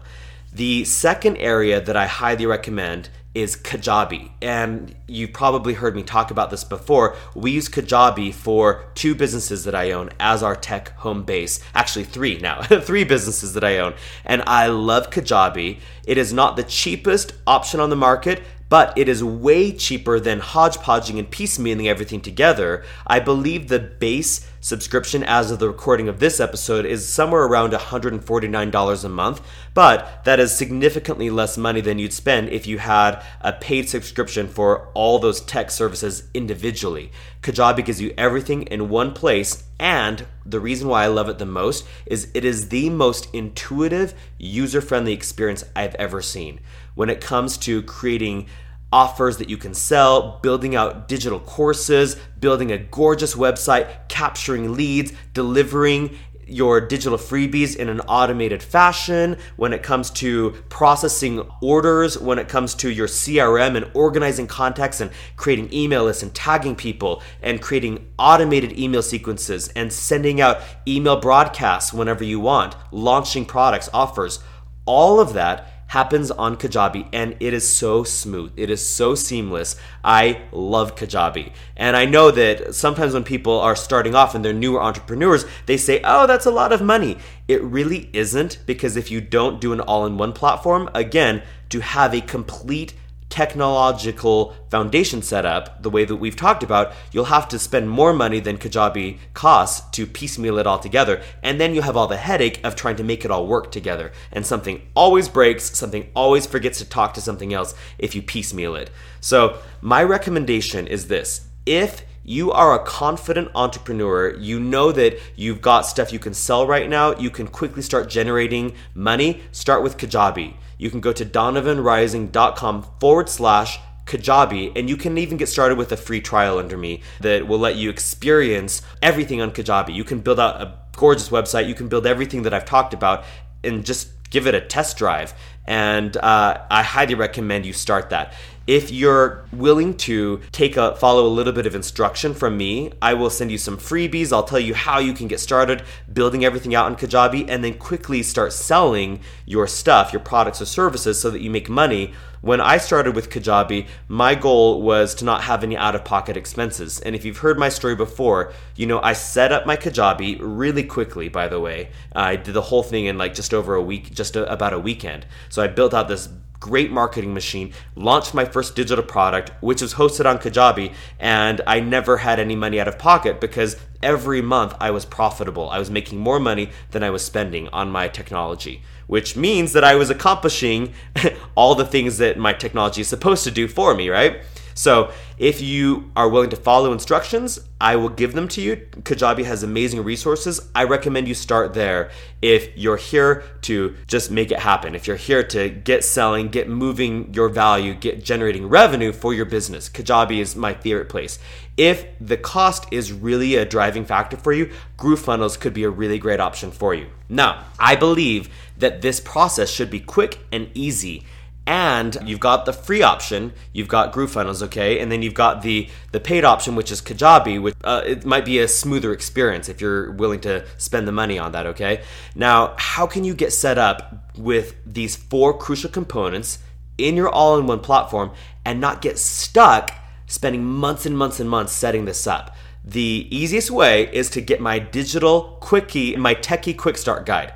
The 0.57 0.85
second 0.85 1.37
area 1.37 1.79
that 1.79 1.95
I 1.95 2.07
highly 2.07 2.47
recommend 2.47 3.09
is 3.35 3.55
Kajabi. 3.55 4.31
And 4.41 4.95
you've 5.07 5.33
probably 5.33 5.73
heard 5.73 5.95
me 5.95 6.03
talk 6.03 6.31
about 6.31 6.49
this 6.49 6.63
before. 6.63 7.15
We 7.33 7.51
use 7.51 7.69
Kajabi 7.69 8.33
for 8.33 8.85
two 8.93 9.15
businesses 9.15 9.63
that 9.63 9.75
I 9.75 9.91
own 9.91 10.09
as 10.19 10.43
our 10.43 10.55
tech 10.55 10.89
home 10.97 11.23
base. 11.23 11.59
Actually, 11.73 12.05
three 12.05 12.37
now, 12.39 12.61
three 12.81 13.03
businesses 13.03 13.53
that 13.53 13.63
I 13.63 13.77
own. 13.77 13.93
And 14.25 14.43
I 14.45 14.67
love 14.67 15.09
Kajabi. 15.09 15.79
It 16.05 16.17
is 16.17 16.33
not 16.33 16.55
the 16.55 16.63
cheapest 16.63 17.33
option 17.45 17.79
on 17.79 17.89
the 17.89 17.95
market, 17.95 18.41
but 18.69 18.97
it 18.97 19.07
is 19.07 19.23
way 19.23 19.71
cheaper 19.71 20.19
than 20.19 20.39
hodgepodging 20.39 21.17
and 21.17 21.29
piecemealing 21.29 21.87
everything 21.87 22.21
together. 22.21 22.83
I 23.05 23.19
believe 23.19 23.67
the 23.67 23.79
base 23.79 24.49
subscription 24.59 25.23
as 25.23 25.49
of 25.51 25.59
the 25.59 25.67
recording 25.67 26.09
of 26.09 26.19
this 26.19 26.39
episode 26.39 26.85
is 26.85 27.07
somewhere 27.07 27.43
around 27.43 27.71
$149 27.71 29.03
a 29.03 29.09
month, 29.09 29.41
but 29.73 30.23
that 30.25 30.39
is 30.39 30.51
significantly 30.51 31.29
less 31.29 31.57
money 31.57 31.79
than 31.79 31.99
you'd 31.99 32.11
spend 32.11 32.49
if 32.49 32.67
you 32.67 32.79
had 32.79 33.23
a 33.39 33.53
paid 33.53 33.87
subscription 33.87 34.47
for 34.47 34.89
all 34.97 35.19
those 35.19 35.41
tech 35.41 35.69
services 35.69 36.23
individually. 36.33 37.11
Kajabi 37.43 37.85
gives 37.85 38.01
you 38.01 38.15
everything 38.17 38.63
in 38.63 38.89
one 38.89 39.13
place, 39.13 39.63
and 39.79 40.25
the 40.43 40.59
reason 40.59 40.87
why 40.87 41.03
I 41.03 41.07
love 41.07 41.29
it 41.29 41.37
the 41.37 41.45
most 41.45 41.85
is 42.07 42.31
it 42.33 42.43
is 42.43 42.69
the 42.69 42.89
most 42.89 43.27
intuitive, 43.31 44.15
user 44.39 44.81
friendly 44.81 45.13
experience 45.13 45.63
I've 45.75 45.93
ever 45.95 46.23
seen 46.23 46.59
when 46.95 47.11
it 47.11 47.21
comes 47.21 47.57
to 47.59 47.83
creating 47.83 48.47
offers 48.91 49.37
that 49.37 49.49
you 49.49 49.57
can 49.57 49.75
sell, 49.75 50.39
building 50.41 50.75
out 50.75 51.07
digital 51.07 51.39
courses, 51.41 52.15
building 52.39 52.71
a 52.71 52.77
gorgeous 52.79 53.35
website, 53.35 54.07
capturing 54.07 54.73
leads, 54.73 55.13
delivering 55.35 56.17
your 56.47 56.81
digital 56.81 57.17
freebies 57.17 57.75
in 57.75 57.89
an 57.89 57.99
automated 58.01 58.63
fashion, 58.63 59.37
when 59.55 59.73
it 59.73 59.83
comes 59.83 60.09
to 60.11 60.51
processing 60.69 61.47
orders, 61.61 62.17
when 62.17 62.39
it 62.39 62.47
comes 62.47 62.73
to 62.75 62.89
your 62.89 63.07
CRM 63.07 63.75
and 63.75 63.89
organizing 63.93 64.47
contacts 64.47 65.01
and 65.01 65.11
creating 65.35 65.73
email 65.73 66.05
lists 66.05 66.23
and 66.23 66.33
tagging 66.33 66.75
people 66.75 67.21
and 67.41 67.61
creating 67.61 68.07
automated 68.17 68.77
email 68.77 69.01
sequences 69.01 69.67
and 69.69 69.91
sending 69.91 70.41
out 70.41 70.61
email 70.87 71.19
broadcasts 71.19 71.93
whenever 71.93 72.23
you 72.23 72.39
want, 72.39 72.75
launching 72.91 73.45
products, 73.45 73.89
offers, 73.93 74.39
all 74.85 75.19
of 75.19 75.33
that 75.33 75.76
happens 75.87 76.31
on 76.31 76.57
Kajabi 76.57 77.07
and 77.13 77.35
it 77.39 77.53
is 77.53 77.71
so 77.71 78.03
smooth. 78.03 78.51
It 78.55 78.69
is 78.69 78.87
so 78.87 79.15
seamless. 79.15 79.75
I 80.03 80.41
love 80.51 80.95
Kajabi. 80.95 81.53
And 81.75 81.95
I 81.95 82.05
know 82.05 82.31
that 82.31 82.75
sometimes 82.75 83.13
when 83.13 83.23
people 83.23 83.59
are 83.59 83.75
starting 83.75 84.15
off 84.15 84.35
and 84.35 84.43
they're 84.43 84.53
newer 84.53 84.81
entrepreneurs, 84.81 85.45
they 85.65 85.77
say, 85.77 86.01
oh, 86.03 86.27
that's 86.27 86.45
a 86.45 86.51
lot 86.51 86.73
of 86.73 86.81
money. 86.81 87.17
It 87.47 87.63
really 87.63 88.09
isn't 88.13 88.59
because 88.65 88.97
if 88.97 89.09
you 89.09 89.21
don't 89.21 89.61
do 89.61 89.73
an 89.73 89.79
all 89.81 90.05
in 90.05 90.17
one 90.17 90.33
platform, 90.33 90.89
again, 90.93 91.41
to 91.69 91.79
have 91.79 92.13
a 92.13 92.21
complete 92.21 92.93
technological 93.29 94.55
foundation 94.69 95.21
set 95.21 95.45
up, 95.45 95.83
the 95.83 95.89
way 95.89 96.05
that 96.05 96.15
we've 96.15 96.35
talked 96.35 96.63
about, 96.63 96.93
you'll 97.11 97.25
have 97.25 97.47
to 97.49 97.59
spend 97.59 97.89
more 97.89 98.13
money 98.13 98.39
than 98.39 98.57
Kajabi 98.57 99.19
costs 99.33 99.89
to 99.91 100.05
piecemeal 100.05 100.57
it 100.57 100.67
all 100.67 100.79
together. 100.79 101.21
And 101.43 101.59
then 101.59 101.75
you 101.75 101.81
have 101.81 101.97
all 101.97 102.07
the 102.07 102.17
headache 102.17 102.59
of 102.63 102.75
trying 102.75 102.95
to 102.97 103.03
make 103.03 103.25
it 103.25 103.31
all 103.31 103.45
work 103.45 103.71
together. 103.71 104.11
And 104.31 104.45
something 104.45 104.81
always 104.95 105.27
breaks, 105.27 105.77
something 105.77 106.09
always 106.15 106.45
forgets 106.45 106.79
to 106.79 106.85
talk 106.85 107.13
to 107.15 107.21
something 107.21 107.53
else 107.53 107.75
if 107.97 108.15
you 108.15 108.21
piecemeal 108.21 108.75
it. 108.75 108.89
So, 109.19 109.59
my 109.81 110.03
recommendation 110.03 110.87
is 110.87 111.07
this 111.07 111.47
if 111.65 112.03
you 112.23 112.51
are 112.51 112.75
a 112.75 112.83
confident 112.83 113.49
entrepreneur, 113.55 114.35
you 114.35 114.59
know 114.59 114.91
that 114.91 115.17
you've 115.35 115.61
got 115.61 115.81
stuff 115.81 116.11
you 116.11 116.19
can 116.19 116.33
sell 116.33 116.67
right 116.67 116.89
now, 116.89 117.15
you 117.17 117.29
can 117.29 117.47
quickly 117.47 117.81
start 117.81 118.09
generating 118.09 118.73
money, 118.93 119.41
start 119.51 119.81
with 119.81 119.97
Kajabi 119.97 120.55
you 120.77 120.89
can 120.89 121.01
go 121.01 121.11
to 121.13 121.25
donovanrising.com 121.25 122.85
forward 122.99 123.29
slash 123.29 123.79
Kajabi, 124.05 124.71
and 124.75 124.89
you 124.89 124.95
can 124.95 125.17
even 125.17 125.37
get 125.37 125.49
started 125.49 125.77
with 125.77 125.91
a 125.91 125.97
free 125.97 126.21
trial 126.21 126.57
under 126.57 126.77
me 126.77 127.01
that 127.19 127.47
will 127.47 127.59
let 127.59 127.75
you 127.75 127.89
experience 127.89 128.81
everything 129.01 129.41
on 129.41 129.51
Kajabi. 129.51 129.93
You 129.93 130.05
can 130.05 130.19
build 130.19 130.39
out 130.39 130.61
a 130.61 130.73
gorgeous 130.95 131.29
website, 131.29 131.67
you 131.67 131.75
can 131.75 131.89
build 131.89 132.07
everything 132.07 132.43
that 132.43 132.53
I've 132.53 132.65
talked 132.65 132.93
about, 132.93 133.25
and 133.63 133.85
just 133.85 134.09
give 134.29 134.47
it 134.47 134.55
a 134.55 134.61
test 134.61 134.97
drive. 134.97 135.33
And 135.65 136.15
uh, 136.17 136.65
I 136.71 136.83
highly 136.83 137.15
recommend 137.15 137.65
you 137.65 137.73
start 137.73 138.09
that. 138.11 138.33
If 138.67 138.91
you're 138.91 139.45
willing 139.53 139.95
to 139.95 140.41
take 140.51 140.75
a 140.75 140.93
follow 140.97 141.25
a 141.25 141.29
little 141.29 141.53
bit 141.53 141.65
of 141.65 141.73
instruction 141.73 142.33
from 142.33 142.57
me, 142.57 142.91
I 143.01 143.13
will 143.13 143.29
send 143.29 143.49
you 143.49 143.57
some 143.57 143.77
freebies. 143.77 144.33
I'll 144.33 144.43
tell 144.43 144.59
you 144.59 144.73
how 144.73 144.99
you 144.99 145.13
can 145.13 145.29
get 145.29 145.39
started 145.39 145.83
building 146.11 146.43
everything 146.43 146.75
out 146.75 146.89
in 146.89 146.97
Kajabi 146.97 147.45
and 147.47 147.63
then 147.63 147.75
quickly 147.75 148.21
start 148.23 148.51
selling 148.51 149.21
your 149.45 149.67
stuff, 149.67 150.11
your 150.11 150.19
products 150.19 150.61
or 150.61 150.65
services 150.65 151.17
so 151.17 151.29
that 151.29 151.39
you 151.39 151.49
make 151.49 151.69
money. 151.69 152.13
When 152.41 152.59
I 152.59 152.77
started 152.77 153.15
with 153.15 153.29
Kajabi, 153.29 153.87
my 154.09 154.35
goal 154.35 154.81
was 154.81 155.15
to 155.15 155.25
not 155.25 155.43
have 155.43 155.63
any 155.63 155.77
out 155.77 155.95
of 155.95 156.03
pocket 156.03 156.35
expenses. 156.35 156.99
And 156.99 157.15
if 157.15 157.23
you've 157.23 157.37
heard 157.37 157.57
my 157.57 157.69
story 157.69 157.95
before, 157.95 158.51
you 158.75 158.85
know, 158.85 158.99
I 159.01 159.13
set 159.13 159.53
up 159.53 159.65
my 159.65 159.77
Kajabi 159.77 160.39
really 160.41 160.83
quickly, 160.83 161.29
by 161.29 161.47
the 161.47 161.59
way. 161.59 161.89
I 162.13 162.35
did 162.35 162.53
the 162.53 162.61
whole 162.61 162.83
thing 162.83 163.05
in 163.05 163.17
like 163.17 163.33
just 163.33 163.53
over 163.53 163.75
a 163.75 163.81
week, 163.81 164.13
just 164.13 164.35
a, 164.35 164.51
about 164.51 164.73
a 164.73 164.79
weekend. 164.79 165.25
So 165.49 165.63
I 165.63 165.67
built 165.67 165.93
out 165.93 166.09
this 166.09 166.27
great 166.59 166.91
marketing 166.91 167.33
machine, 167.33 167.73
launched 167.95 168.33
my 168.33 168.45
first 168.45 168.75
digital 168.75 169.03
product, 169.03 169.51
which 169.61 169.81
was 169.81 169.95
hosted 169.95 170.25
on 170.25 170.39
Kajabi, 170.39 170.93
and 171.19 171.61
I 171.67 171.79
never 171.79 172.17
had 172.17 172.39
any 172.39 172.55
money 172.55 172.79
out 172.79 172.87
of 172.87 172.97
pocket 172.97 173.39
because 173.39 173.77
every 174.01 174.41
month 174.41 174.75
I 174.79 174.91
was 174.91 175.05
profitable. 175.05 175.69
I 175.69 175.79
was 175.79 175.91
making 175.91 176.19
more 176.19 176.39
money 176.39 176.69
than 176.91 177.03
I 177.03 177.09
was 177.09 177.23
spending 177.23 177.67
on 177.69 177.91
my 177.91 178.07
technology, 178.07 178.81
which 179.07 179.35
means 179.35 179.73
that 179.73 179.83
I 179.83 179.95
was 179.95 180.09
accomplishing 180.09 180.93
all 181.55 181.75
the 181.75 181.85
things 181.85 182.17
that 182.17 182.37
my 182.37 182.53
technology 182.53 183.01
is 183.01 183.07
supposed 183.07 183.43
to 183.43 183.51
do 183.51 183.67
for 183.67 183.95
me, 183.95 184.09
right? 184.09 184.41
So 184.77 185.11
if 185.39 185.59
you 185.59 186.11
are 186.15 186.29
willing 186.29 186.51
to 186.51 186.55
follow 186.55 186.93
instructions, 186.93 187.59
I 187.81 187.95
will 187.95 188.09
give 188.09 188.33
them 188.33 188.47
to 188.49 188.61
you. 188.61 188.77
Kajabi 189.01 189.43
has 189.43 189.63
amazing 189.63 190.03
resources. 190.03 190.69
I 190.75 190.83
recommend 190.83 191.27
you 191.27 191.33
start 191.33 191.73
there 191.73 192.11
if 192.43 192.77
you're 192.77 192.97
here 192.97 193.43
to 193.63 193.95
just 194.05 194.29
make 194.29 194.51
it 194.51 194.59
happen. 194.59 194.93
If 194.93 195.07
you're 195.07 195.15
here 195.15 195.41
to 195.45 195.69
get 195.69 196.03
selling, 196.03 196.49
get 196.49 196.69
moving 196.69 197.33
your 197.33 197.49
value, 197.49 197.95
get 197.95 198.23
generating 198.23 198.69
revenue 198.69 199.11
for 199.11 199.33
your 199.33 199.45
business. 199.45 199.89
Kajabi 199.89 200.39
is 200.39 200.55
my 200.55 200.75
favorite 200.75 201.09
place. 201.09 201.39
If 201.75 202.05
the 202.21 202.37
cost 202.37 202.85
is 202.91 203.11
really 203.11 203.55
a 203.55 203.65
driving 203.65 204.05
factor 204.05 204.37
for 204.37 204.53
you, 204.53 204.71
GrooveFunnels 204.99 205.59
could 205.59 205.73
be 205.73 205.85
a 205.85 205.89
really 205.89 206.19
great 206.19 206.39
option 206.39 206.69
for 206.69 206.93
you. 206.93 207.07
Now, 207.29 207.65
I 207.79 207.95
believe 207.95 208.49
that 208.77 209.01
this 209.01 209.19
process 209.19 209.71
should 209.71 209.89
be 209.89 209.99
quick 209.99 210.37
and 210.51 210.69
easy 210.75 211.25
and 211.67 212.17
you've 212.23 212.39
got 212.39 212.65
the 212.65 212.71
free 212.71 213.03
option 213.03 213.51
you've 213.73 213.89
got 213.89 214.13
GrooveFunnels 214.13 214.63
okay? 214.63 214.99
And 214.99 215.11
then 215.11 215.21
you've 215.21 215.33
got 215.33 215.61
the 215.61 215.89
the 216.13 216.19
paid 216.19 216.45
option 216.45 216.75
which 216.75 216.91
is 216.91 217.01
kajabi 217.01 217.61
which 217.61 217.75
uh, 217.83 218.01
it 218.05 218.25
might 218.25 218.45
be 218.45 218.59
a 218.59 218.67
smoother 218.67 219.11
experience 219.11 219.67
if 219.67 219.81
you're 219.81 220.11
willing 220.13 220.39
to 220.41 220.65
spend 220.77 221.07
the 221.07 221.11
money 221.11 221.37
on 221.37 221.51
that 221.51 221.67
okay? 221.67 222.01
Now 222.33 222.73
how 222.77 223.05
can 223.05 223.25
you 223.25 223.35
get 223.35 223.51
set 223.51 223.77
up 223.77 224.31
with 224.37 224.75
these 224.85 225.17
four 225.17 225.55
crucial 225.57 225.89
components 225.89 226.59
in 226.97 227.15
your 227.15 227.29
all-in-one 227.29 227.81
platform 227.81 228.31
and 228.65 228.79
not 228.79 229.01
get 229.01 229.19
stuck 229.19 229.91
spending 230.25 230.63
months 230.63 231.05
and 231.05 231.17
months 231.17 231.39
and 231.39 231.49
months 231.49 231.73
setting 231.73 232.05
this 232.05 232.25
up? 232.25 232.55
The 232.85 233.27
easiest 233.29 233.69
way 233.69 234.09
is 234.13 234.29
to 234.29 234.39
get 234.39 234.61
my 234.61 234.79
digital 234.79 235.57
quickie 235.59 236.15
my 236.15 236.33
techie 236.33 236.77
quick 236.77 236.97
start 236.97 237.25
guide 237.25 237.51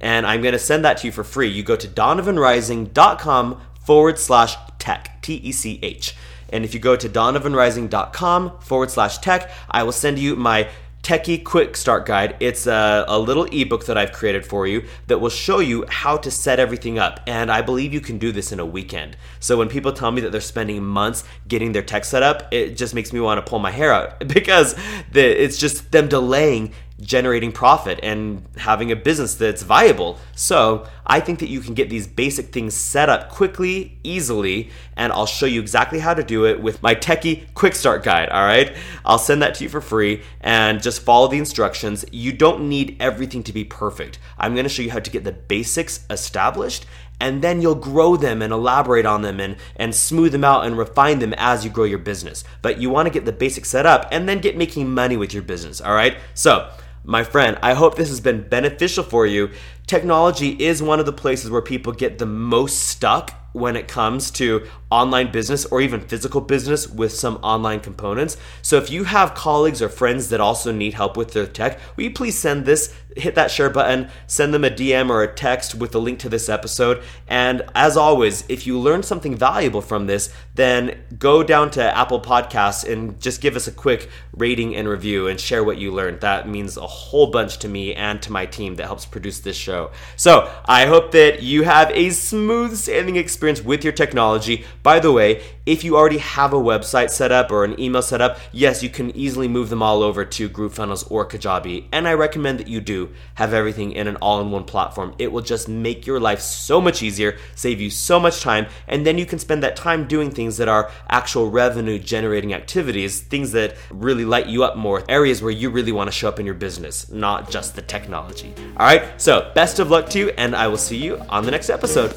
and 0.00 0.26
I'm 0.26 0.42
going 0.42 0.52
to 0.52 0.58
send 0.58 0.84
that 0.84 0.98
to 0.98 1.06
you 1.06 1.12
for 1.12 1.24
free. 1.24 1.48
You 1.48 1.62
go 1.62 1.76
to 1.76 1.88
donovanrising.com 1.88 3.60
forward 3.84 4.18
slash 4.18 4.56
tech, 4.78 5.20
T 5.22 5.34
E 5.34 5.52
C 5.52 5.78
H. 5.82 6.16
And 6.52 6.64
if 6.64 6.74
you 6.74 6.80
go 6.80 6.96
to 6.96 7.08
donovanrising.com 7.08 8.58
forward 8.60 8.90
slash 8.90 9.18
tech, 9.18 9.50
I 9.70 9.82
will 9.84 9.92
send 9.92 10.18
you 10.18 10.34
my 10.36 10.68
Techie 11.02 11.42
Quick 11.42 11.76
Start 11.76 12.04
Guide. 12.04 12.36
It's 12.40 12.66
a, 12.66 13.04
a, 13.08 13.18
little 13.18 13.44
ebook 13.44 13.86
that 13.86 13.96
I've 13.96 14.12
created 14.12 14.44
for 14.44 14.66
you 14.66 14.84
that 15.06 15.18
will 15.18 15.30
show 15.30 15.58
you 15.58 15.86
how 15.88 16.18
to 16.18 16.30
set 16.30 16.60
everything 16.60 16.98
up. 16.98 17.20
And 17.26 17.50
I 17.50 17.62
believe 17.62 17.94
you 17.94 18.00
can 18.00 18.18
do 18.18 18.32
this 18.32 18.52
in 18.52 18.60
a 18.60 18.66
weekend. 18.66 19.16
So 19.38 19.56
when 19.56 19.68
people 19.68 19.92
tell 19.92 20.10
me 20.10 20.20
that 20.20 20.30
they're 20.30 20.42
spending 20.42 20.84
months 20.84 21.24
getting 21.48 21.72
their 21.72 21.82
tech 21.82 22.04
set 22.04 22.22
up, 22.22 22.52
it 22.52 22.76
just 22.76 22.94
makes 22.94 23.12
me 23.12 23.20
want 23.20 23.44
to 23.44 23.48
pull 23.48 23.58
my 23.58 23.70
hair 23.70 23.92
out 23.92 24.18
because 24.28 24.74
the, 25.10 25.42
it's 25.42 25.56
just 25.56 25.90
them 25.90 26.08
delaying 26.08 26.74
generating 27.00 27.52
profit 27.52 27.98
and 28.02 28.42
having 28.56 28.92
a 28.92 28.96
business 28.96 29.34
that's 29.34 29.62
viable. 29.62 30.18
So, 30.34 30.86
I 31.06 31.18
think 31.18 31.40
that 31.40 31.48
you 31.48 31.60
can 31.60 31.74
get 31.74 31.90
these 31.90 32.06
basic 32.06 32.52
things 32.52 32.74
set 32.74 33.08
up 33.08 33.30
quickly, 33.30 33.98
easily, 34.04 34.70
and 34.96 35.12
I'll 35.12 35.26
show 35.26 35.46
you 35.46 35.60
exactly 35.60 35.98
how 35.98 36.14
to 36.14 36.22
do 36.22 36.46
it 36.46 36.62
with 36.62 36.82
my 36.82 36.94
techie 36.94 37.52
quick 37.54 37.74
start 37.74 38.04
guide, 38.04 38.28
all 38.28 38.44
right? 38.44 38.76
I'll 39.04 39.18
send 39.18 39.42
that 39.42 39.56
to 39.56 39.64
you 39.64 39.70
for 39.70 39.80
free 39.80 40.22
and 40.40 40.80
just 40.80 41.02
follow 41.02 41.26
the 41.26 41.38
instructions. 41.38 42.04
You 42.12 42.32
don't 42.32 42.68
need 42.68 42.96
everything 43.00 43.42
to 43.42 43.52
be 43.52 43.64
perfect. 43.64 44.20
I'm 44.38 44.54
going 44.54 44.64
to 44.64 44.68
show 44.68 44.82
you 44.82 44.92
how 44.92 45.00
to 45.00 45.10
get 45.10 45.24
the 45.24 45.32
basics 45.32 46.04
established 46.10 46.86
and 47.20 47.42
then 47.42 47.60
you'll 47.60 47.74
grow 47.74 48.16
them 48.16 48.40
and 48.40 48.52
elaborate 48.52 49.04
on 49.04 49.22
them 49.22 49.40
and, 49.40 49.56
and 49.76 49.94
smooth 49.94 50.32
them 50.32 50.44
out 50.44 50.64
and 50.64 50.78
refine 50.78 51.18
them 51.18 51.34
as 51.36 51.64
you 51.64 51.70
grow 51.70 51.84
your 51.84 51.98
business. 51.98 52.44
But 52.62 52.80
you 52.80 52.88
want 52.88 53.06
to 53.06 53.12
get 53.12 53.26
the 53.26 53.32
basics 53.32 53.68
set 53.68 53.84
up 53.84 54.08
and 54.10 54.28
then 54.28 54.38
get 54.40 54.56
making 54.56 54.92
money 54.92 55.16
with 55.16 55.34
your 55.34 55.42
business, 55.42 55.80
all 55.80 55.94
right? 55.94 56.16
So, 56.34 56.70
my 57.10 57.24
friend, 57.24 57.58
I 57.60 57.74
hope 57.74 57.96
this 57.96 58.08
has 58.08 58.20
been 58.20 58.48
beneficial 58.48 59.02
for 59.02 59.26
you. 59.26 59.50
Technology 59.88 60.50
is 60.50 60.80
one 60.80 61.00
of 61.00 61.06
the 61.06 61.12
places 61.12 61.50
where 61.50 61.60
people 61.60 61.92
get 61.92 62.18
the 62.18 62.24
most 62.26 62.86
stuck 62.86 63.34
when 63.52 63.74
it 63.74 63.88
comes 63.88 64.30
to 64.30 64.64
online 64.90 65.30
business 65.30 65.64
or 65.66 65.80
even 65.80 66.00
physical 66.00 66.40
business 66.40 66.88
with 66.88 67.12
some 67.12 67.36
online 67.36 67.80
components. 67.80 68.36
So 68.62 68.76
if 68.76 68.90
you 68.90 69.04
have 69.04 69.34
colleagues 69.34 69.80
or 69.80 69.88
friends 69.88 70.28
that 70.30 70.40
also 70.40 70.72
need 70.72 70.94
help 70.94 71.16
with 71.16 71.32
their 71.32 71.46
tech, 71.46 71.78
will 71.96 72.04
you 72.04 72.10
please 72.10 72.36
send 72.36 72.64
this, 72.64 72.92
hit 73.16 73.34
that 73.34 73.50
share 73.50 73.70
button, 73.70 74.08
send 74.26 74.54
them 74.54 74.64
a 74.64 74.70
DM 74.70 75.10
or 75.10 75.22
a 75.22 75.32
text 75.32 75.74
with 75.74 75.94
a 75.94 75.98
link 75.98 76.18
to 76.20 76.28
this 76.28 76.48
episode. 76.48 77.02
And 77.28 77.62
as 77.74 77.96
always, 77.96 78.44
if 78.48 78.66
you 78.66 78.78
learned 78.78 79.04
something 79.04 79.36
valuable 79.36 79.80
from 79.80 80.06
this, 80.06 80.32
then 80.54 81.00
go 81.18 81.42
down 81.42 81.70
to 81.72 81.96
Apple 81.96 82.20
Podcasts 82.20 82.90
and 82.90 83.20
just 83.20 83.40
give 83.40 83.56
us 83.56 83.66
a 83.66 83.72
quick 83.72 84.08
rating 84.34 84.76
and 84.76 84.88
review 84.88 85.28
and 85.28 85.40
share 85.40 85.64
what 85.64 85.78
you 85.78 85.92
learned. 85.92 86.20
That 86.20 86.48
means 86.48 86.76
a 86.76 86.86
whole 86.86 87.28
bunch 87.28 87.58
to 87.58 87.68
me 87.68 87.94
and 87.94 88.20
to 88.22 88.32
my 88.32 88.46
team 88.46 88.76
that 88.76 88.86
helps 88.86 89.06
produce 89.06 89.40
this 89.40 89.56
show. 89.56 89.90
So 90.16 90.50
I 90.66 90.86
hope 90.86 91.12
that 91.12 91.42
you 91.42 91.62
have 91.64 91.90
a 91.92 92.10
smooth 92.10 92.76
sailing 92.76 93.16
experience 93.16 93.62
with 93.62 93.84
your 93.84 93.92
technology. 93.92 94.64
By 94.82 94.98
the 94.98 95.12
way, 95.12 95.42
if 95.66 95.84
you 95.84 95.96
already 95.96 96.18
have 96.18 96.52
a 96.52 96.56
website 96.56 97.10
set 97.10 97.30
up 97.30 97.50
or 97.50 97.64
an 97.64 97.78
email 97.78 98.02
set 98.02 98.20
up, 98.20 98.38
yes, 98.50 98.82
you 98.82 98.88
can 98.88 99.14
easily 99.14 99.46
move 99.46 99.68
them 99.68 99.82
all 99.82 100.02
over 100.02 100.24
to 100.24 100.48
GrooveFunnels 100.48 101.10
or 101.10 101.26
Kajabi. 101.26 101.86
And 101.92 102.08
I 102.08 102.14
recommend 102.14 102.58
that 102.60 102.68
you 102.68 102.80
do 102.80 103.10
have 103.34 103.52
everything 103.52 103.92
in 103.92 104.08
an 104.08 104.16
all 104.16 104.40
in 104.40 104.50
one 104.50 104.64
platform. 104.64 105.14
It 105.18 105.32
will 105.32 105.42
just 105.42 105.68
make 105.68 106.06
your 106.06 106.18
life 106.18 106.40
so 106.40 106.80
much 106.80 107.02
easier, 107.02 107.36
save 107.54 107.80
you 107.80 107.90
so 107.90 108.18
much 108.18 108.40
time, 108.40 108.66
and 108.88 109.06
then 109.06 109.18
you 109.18 109.26
can 109.26 109.38
spend 109.38 109.62
that 109.62 109.76
time 109.76 110.08
doing 110.08 110.30
things 110.30 110.56
that 110.56 110.68
are 110.68 110.90
actual 111.08 111.50
revenue 111.50 111.98
generating 111.98 112.54
activities, 112.54 113.20
things 113.20 113.52
that 113.52 113.76
really 113.90 114.24
light 114.24 114.46
you 114.46 114.64
up 114.64 114.76
more, 114.76 115.04
areas 115.08 115.42
where 115.42 115.52
you 115.52 115.68
really 115.70 115.92
want 115.92 116.08
to 116.08 116.12
show 116.12 116.28
up 116.28 116.40
in 116.40 116.46
your 116.46 116.54
business, 116.54 117.10
not 117.10 117.50
just 117.50 117.76
the 117.76 117.82
technology. 117.82 118.54
All 118.76 118.86
right, 118.86 119.20
so 119.20 119.50
best 119.54 119.78
of 119.78 119.90
luck 119.90 120.08
to 120.10 120.18
you, 120.18 120.28
and 120.30 120.56
I 120.56 120.68
will 120.68 120.78
see 120.78 120.96
you 120.96 121.18
on 121.28 121.44
the 121.44 121.50
next 121.50 121.68
episode. 121.68 122.14